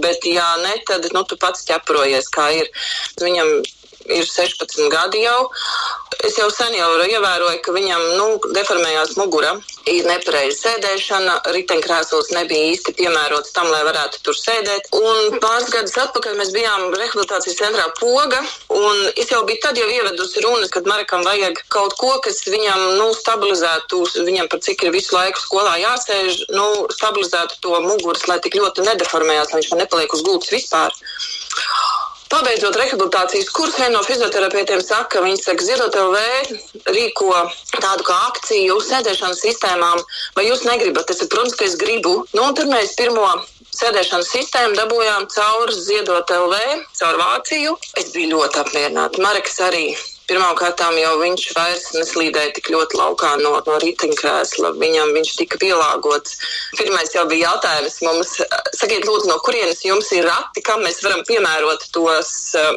[0.00, 2.72] bet ja ne, tad nu, tu pats ķeprojies, kā ir.
[3.20, 3.58] Viņam
[4.08, 5.48] ir 16 gadi jau.
[6.26, 9.52] Es jau sen jau ievēroju, ka viņam nu, deformējās mugura,
[9.86, 14.90] ir nepareiza sēdēšana, riteņkrēsls nebija īsti piemērots tam, lai varētu tur sēdēt.
[14.98, 18.40] Un pāris gadus atpakaļ mēs bijām rehabilitācijas centrā Poga,
[18.74, 22.98] un es jau biju tad jau ievedusi runas, kad Marekam vajag kaut ko, kas viņam
[22.98, 28.40] nu, stabilizētu, viņam par cik ir visu laiku skolā jāsēž, nu, stabilizētu to muguras, lai
[28.42, 30.98] tik ļoti nedeformējās, lai viņš man nepaliek uz gultas vispār.
[32.28, 37.30] Pabeidzot rehabilitācijas kursu, viena no fizioterapeitiem saka, ka viņi saka, Zirot LV rīko
[37.80, 40.02] tādu kā akciju uz sēdēšanas sistēmām,
[40.36, 41.08] vai jūs negribat?
[41.14, 42.18] Es, protams, ka es gribu.
[42.36, 43.24] Nu, tad mēs pirmo
[43.78, 46.60] sēdēšanas sistēmu dabūjām caur Ziedot LV,
[47.00, 47.74] caur Vāciju.
[47.96, 49.24] Es biju ļoti apmierināta.
[49.24, 49.86] Mareks arī
[50.28, 54.74] Pirmkārt, jau viņš vairs neslīdēja tik ļoti laukā no, no riteņkrēsla.
[54.76, 56.36] Viņam viņš tika pielāgots.
[56.76, 58.34] Pirmais jau bija jautājums mums,
[58.76, 62.32] sakiet, lūdzu, no kurienes jums ir rati, kam mēs varam piemērot tos,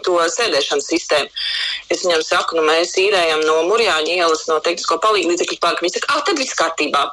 [0.08, 1.43] to sēdēšanas sistēmu.
[1.91, 5.84] Es viņam saku, nu mēs īrējam no Murjāņa ielas, no tehnisko palīgu līdzekļu parka.
[5.84, 7.04] Viņi saka, ah, tad viss kārtībā.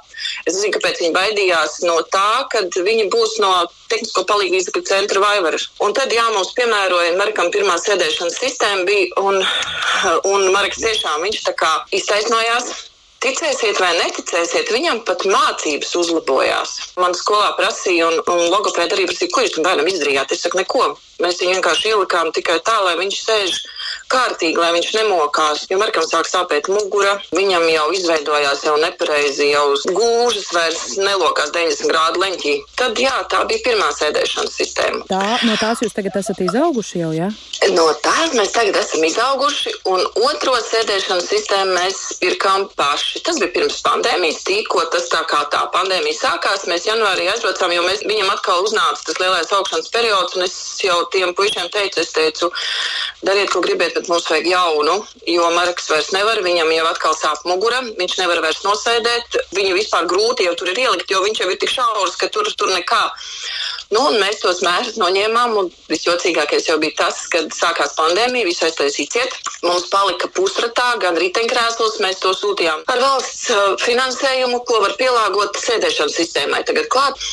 [0.47, 3.53] Es zinu, kāpēc viņi baidījās no tā, ka viņi būs no
[3.91, 5.69] tehnisko palīgu līdzekļu centra Vaivaras.
[5.85, 9.41] Un tad, jā, mums piemēroja Markam pirmā sēdēšanas sistēma bija, un,
[10.28, 12.71] un Marks tiešām viņš tā kā iztaisnojās.
[13.19, 16.77] Ticēsiet vai neticēsiet, viņam pat mācības uzlabojās.
[17.03, 20.37] Man skolā prasīja, un, un logopēda arī prasīja, ko jūs tam bērnam izdarījāt.
[20.37, 20.85] Es saku, neko.
[21.25, 23.57] Mēs viņu vienkārši ielikām tikai tā, lai viņš sēž
[24.13, 25.65] kārtīgi, lai viņš nemokās.
[25.71, 29.67] Jo Markam sāk sāpēt mugura, viņam jau izveidojās jau nepareizi, jau
[29.97, 32.55] gūžas vairs nelokās 90 grādu leņķī.
[32.79, 35.05] Tad jā, tā bija pirmā sēdēšanas sistēma.
[35.11, 37.29] Tā, no tās jūs tagad esat izauguši jau, jā?
[37.29, 37.73] Ja?
[37.75, 43.23] No tās mēs tagad esam izauguši, un otro sēdēšanas sistēmu mēs pirkām paši.
[43.27, 46.67] Tas bija pirms pandēmijas, tikko tas tā kā tā pandēmija sākās.
[46.71, 51.01] Mēs janvārī aizbraucām, jo mēs, viņam atkal uznāca tas lielais augšanas periods, un es jau
[51.13, 52.51] tiem puišiem teicu, es teicu,
[53.27, 57.45] dariet, ko gribiet, bet mums vajag jaunu, jo Marks vairs nevar, viņam jau atkal sāp
[57.47, 61.51] mugura, viņš nevar vairs nosēdēt, viņu vispār grūti jau tur ir ielikt, jo viņš jau
[61.51, 63.03] ir tik šaurs, ka tur, tur nekā.
[63.89, 65.55] Nu, mēs tos mērus noņēmām,
[65.89, 69.37] visjocīgākais jau bija tas, kad sākās pandēmija, visu aiztaisīja ciet.
[69.65, 75.57] Mums palika pusratā, gan riteņkrēsls, mēs to sūtījām ar valsts uh, finansējumu, ko var pielāgot
[75.63, 76.61] sēdēšanas sistēmai.
[76.69, 77.25] Tagad klāt,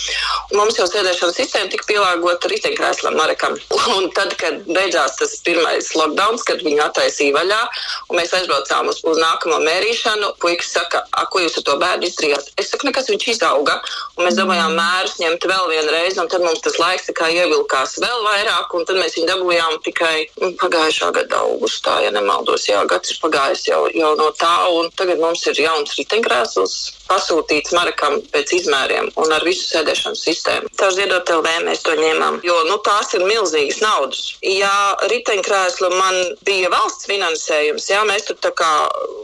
[0.55, 3.59] mums jau sēdēšanas sistēma tika pielāgota riteņkrēslam Marekam.
[3.97, 7.59] Un tad, kad beidzās tas pirmais lockdown, kad viņu attaisīja vaļā,
[8.07, 12.55] un mēs aizbraucām uz, uz nākamo mērīšanu, puikas saka, ko jūs ar to bērnu izdarījāt?
[12.61, 13.77] Es saku, nekas viņš izauga,
[14.15, 18.25] un mēs dabūjām mērus ņemt vēl vienu reizi, un tad mums tas laiks ievilkās vēl
[18.25, 22.67] vairāk, un tad mēs viņu dabūjām tikai nu, pagājušā gada augustā, ja nemaldos.
[22.69, 26.77] Jā, gads ir pagājis jau, jau no tā, un tagad mums ir jauns riteņkrēsls
[27.09, 30.71] pasūtīts Marakam pēc izmēriem un ar visu sēdēšanas sistēmu.
[30.79, 34.23] Tā ziedot LV mēs to ņēmām, jo nu, tās ir milzīgas naudas.
[34.41, 34.73] Ja
[35.11, 36.17] riteņkrēslu man
[36.47, 38.71] bija valsts finansējums, jā, mēs tur tā kā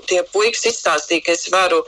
[0.09, 1.81] tie puikas izstāstīja, ka es varu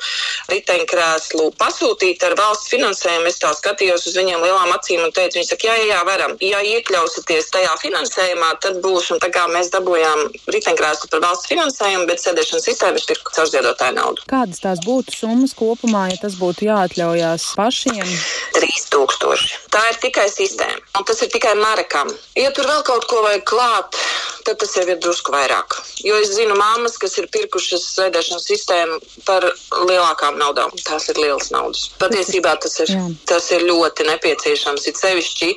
[0.51, 3.29] riteņkrēslu pasūtīt ar valsts finansējumu.
[3.29, 5.38] Es tā skatījos uz viņiem lielām acīm un teicu, pēc.
[5.38, 6.36] Viņi saka, jā, jā, jā, varam.
[6.43, 12.07] Ja iekļausieties tajā finansējumā, tad būs, un tā kā mēs dabūjām riteņkrēslu par valsts finansējumu,
[12.09, 14.28] bet sēdēšanas sistēmu es pirku caur ziedotāju naudu.
[14.32, 18.03] Kādas tās būtu summas kopumā, ja tas būtu jāatļaujās pašiem?
[18.59, 19.57] 3000.
[19.74, 22.11] Tā ir tikai sistēma, un tas ir tikai marekam.
[22.38, 23.99] Ja tur vēl kaut ko vajag klāt,
[24.48, 25.78] tad tas jau ir drusku vairāk.
[26.04, 29.46] Jo es zinu māmas, kas ir pirkušas sēdēšanas sistēmu par
[29.88, 30.74] lielākām naudām.
[30.88, 31.86] Tās ir lielas naudas.
[32.02, 32.94] Patiesībā tas ir,
[33.30, 35.52] tas ir ļoti nepieciešams, it sevišķi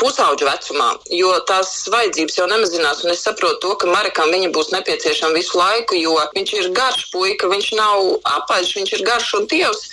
[0.00, 3.04] pusauģu vecumā, jo tās vajadzības jau nemazinās.
[3.04, 7.08] Un es saprotu to, ka Marekam viņa būs nepieciešama visu laiku, jo viņš ir garš
[7.12, 9.88] puika, viņš nav apaļš, viņš ir garš un tievs.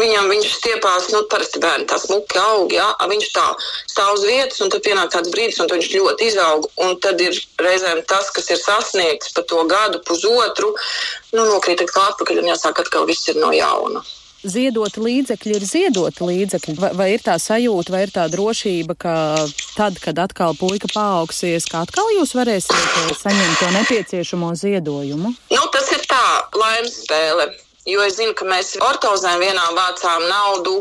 [0.00, 3.46] Viņam viņš stiepās, nu, parasti bērni tā smuki aug, jā, viņš tā
[3.92, 7.38] stāv uz vietas, un tad pienāk tāds brīdis, un viņš ļoti izaug, un tad ir
[7.62, 10.74] reizēm tas, kas ir sasniegts pa to gadu, pusotru,
[11.32, 14.04] nu, nokrīt atkal atpakaļ, un jāsāk atkal viss ir no jauna
[14.46, 16.76] ziedot līdzekļi ir ziedot līdzekļi?
[16.78, 19.14] Vai, vai ir tā sajūta, vai ir tā drošība, ka
[19.76, 25.34] tad, kad atkal puika paaugsies, ka atkal jūs varēsiet eh, saņemt to nepieciešamo ziedojumu?
[25.52, 26.24] Nu, tas ir tā
[26.56, 27.50] laimes spēle.
[27.86, 30.76] Jo es zinu, ka mēs ortozēm vienā vācām naudu,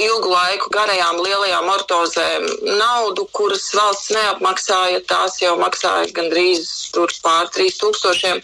[0.00, 2.46] ilgu laiku garajām lielajām ortozēm
[2.80, 5.00] naudu, kuras valsts neapmaksāja.
[5.08, 6.68] Tās jau maksāja gandrīz
[7.24, 8.42] pār 3000.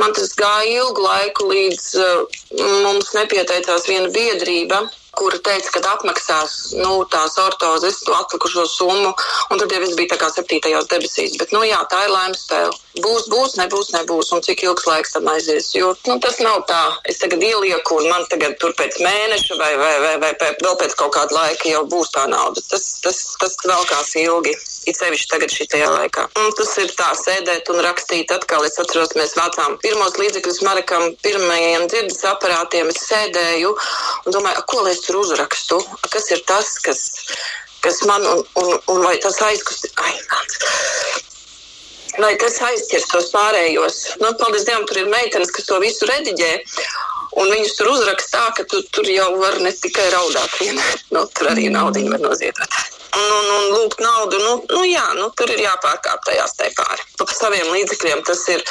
[0.00, 2.42] Man tas gāja ilgu laiku, līdz uh,
[2.86, 4.80] mums nepieteicās viena biedrība,
[5.16, 9.12] kura teica, ka apmaksās nu, tās ortozes, to atlikušo summu,
[9.50, 11.36] un tad jau viss bija tā kā septītajās debesīs.
[11.40, 12.72] Bet, nu jā, tā ir laimes spēle.
[13.00, 15.70] Būs, būs, nebūs, nebūs, un cik ilgs laiks tam aizies.
[15.72, 19.70] Jo nu, tas nav tā, es tagad ielieku, un man tagad tur pēc mēneša vai,
[19.80, 22.60] vai, vai, vai vēl pēc kaut kāda laika jau būs tā nauda.
[22.68, 24.56] Tas, tas, tas velkās ilgi.
[24.90, 26.24] It sevišķi tagad šajā laikā.
[26.42, 28.64] Un tas ir tā, sēdēt un rakstīt atkal.
[28.66, 32.90] Es atceros, mēs vācām pirmos līdzekļus Marekam, pirmajiem dzirdes aparātiem.
[32.90, 33.70] Es sēdēju
[34.26, 35.80] un domāju, ko lai es tur uzrakstu?
[36.08, 37.02] Kas ir tas, kas,
[37.84, 39.90] kas man un, un, un vai tas aizkust?
[40.02, 40.58] Ai, nāc
[42.20, 43.98] lai tas aizķers tos pārējos.
[44.20, 46.50] Nu, paldies Dievam, tur ir meitenes, kas to visu rediģē.
[47.40, 50.82] Un viņus tur uzraksta tā, ka tu, tur jau var ne tikai raudāt, viena,
[51.16, 52.76] nu, tur arī naudu var noziedot.
[53.16, 57.06] Un, un, un lūgt naudu, nu, nu jā, nu, tur ir jāpārkāp tajās te pāri.
[57.16, 58.64] Pa saviem līdzekļiem tas ir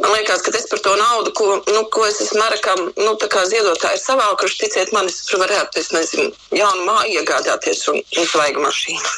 [0.00, 3.30] Man liekas, ka es par to naudu, ko, nu, ko es esmu Marakam, nu, tā
[3.32, 6.28] kā ziedotāji savākuši, ticiet man, es tur varētu, es nezinu,
[6.58, 9.16] jaunu māju iegādāties un, un svaigu mašīnu.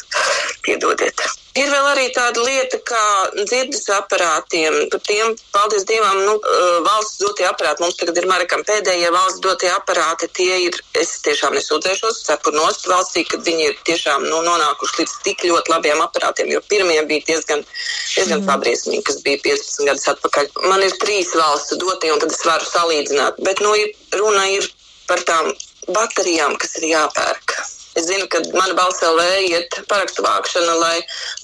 [0.66, 1.26] Piedodiet.
[1.57, 3.05] Ir vēl arī tāda lieta, kā
[3.39, 4.75] dzirdes aparātiem.
[4.93, 6.35] Par tiem, paldies Dievam, nu,
[6.85, 7.83] valsts dotie aparāti.
[7.83, 10.29] Mums tagad ir Marakam pēdējie valsts dotie aparāti.
[10.39, 15.17] Tie ir, es tiešām nesūdzēšos, cepur nost valstī, kad viņi ir tiešām nu, nonākuši līdz
[15.25, 18.51] tik ļoti labiem aparātiem, jo pirmie bija diezgan, diezgan mm.
[18.51, 20.53] pabriesmīgi, kas bija 15 gadus atpakaļ.
[20.69, 23.41] Man ir trīs valsts dotie, un tad es varu salīdzināt.
[23.49, 24.69] Bet, nu, ir, runa ir
[25.09, 25.51] par tām
[25.89, 27.59] baterijām, kas ir jāpērk.
[27.97, 30.99] Es zinu, ka mana balss LV iet parakstu vākšana, lai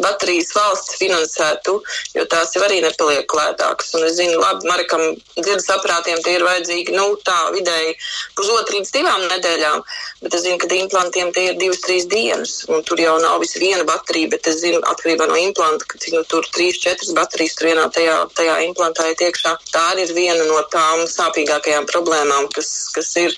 [0.05, 1.76] baterijas valsts finansētu,
[2.14, 3.95] jo tās jau arī nepaliek lētākas.
[3.99, 5.03] Un es zinu, labi, Marekam
[5.38, 7.97] dzirdes aparātiem tie ir vajadzīgi, nu, tā vidēji
[8.38, 9.82] pusotru līdz divām nedēļām,
[10.22, 13.62] bet es zinu, ka implantiem tie ir divas, trīs dienas, un tur jau nav visi
[13.62, 17.70] viena baterija, bet es zinu, atkarībā no implanta, ka nu, tur trīs, četras baterijas tur
[17.72, 19.57] vienā tajā, tajā implantā ir iekšā.
[19.74, 23.36] Tā arī ir viena no tām sāpīgākajām problēmām, kas, kas ir,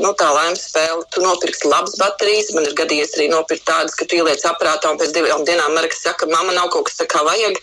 [0.00, 1.04] nu, tā laimes spēle.
[1.14, 5.00] Tu nopirksi labas baterijas, Man ir gadījies arī nopirkt tādas, ka tu ieliec aparātā un
[5.00, 7.58] pēc divām dienām Marks saka, mamma nav kaut kas tā kā vajag.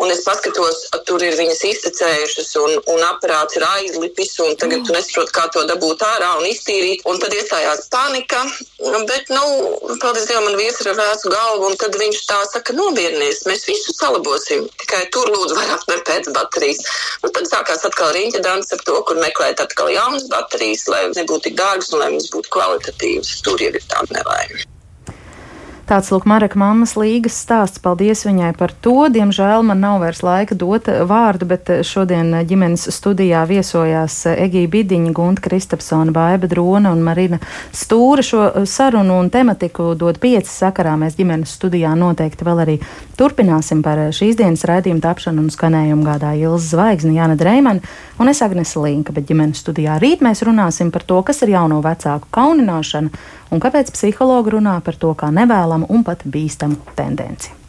[0.00, 4.86] Un es paskatos, tur ir viņas iztecējušas, un, un aparāts ir aizlipis, un tagad mm.
[4.88, 7.04] tu nesaproti, kā to dabūt ārā un iztīrīt.
[7.10, 8.40] Un tad iestājās panika.
[9.10, 9.44] Bet, nu,
[10.00, 13.68] paldies Dievam, man vīrs ir ar vēsu galvu, un tad viņš tā saka, nomierinies, mēs
[13.68, 14.64] visu salabosim.
[14.80, 16.80] Tikai tur lūdzu vairāk ne pēc baterijas.
[17.20, 21.50] Un tad sākās atkal riņķa dans ar to, kur meklēt atkal jaunas baterijas, lai nebūtu
[21.50, 23.40] tik dārgas un lai viņas būtu kvalitatīvas.
[23.44, 24.70] Tur jau ir tā nelaime.
[25.90, 27.80] Tāds lūk, Mareka mammas līgas stāsts.
[27.82, 29.08] Paldies viņai par to.
[29.10, 35.42] Diemžēl man nav vairs laika dot vārdu, bet šodien ģimenes studijā viesojās Egija Bidiņa, Gunta
[35.48, 37.40] Kristapsona, Baiba Drona un Marina
[37.74, 38.22] Stūra.
[38.22, 40.94] Šo sarunu un tematiku dod pieci sakarā.
[40.94, 42.78] Mēs ģimenes studijā noteikti vēl arī
[43.20, 47.84] turpināsim par šīs dienas raidījumu tapšanu un skanējumu gādā Ilza Zvaigzne, Jāna Dreimana
[48.20, 51.82] un es Agnese Linka, bet ģimenes studijā rīt mēs runāsim par to, kas ir jauno
[51.84, 57.59] vecāku kaunināšana un kāpēc psihologi runā par to kā nevēlamu un pat bīstamu tendenci.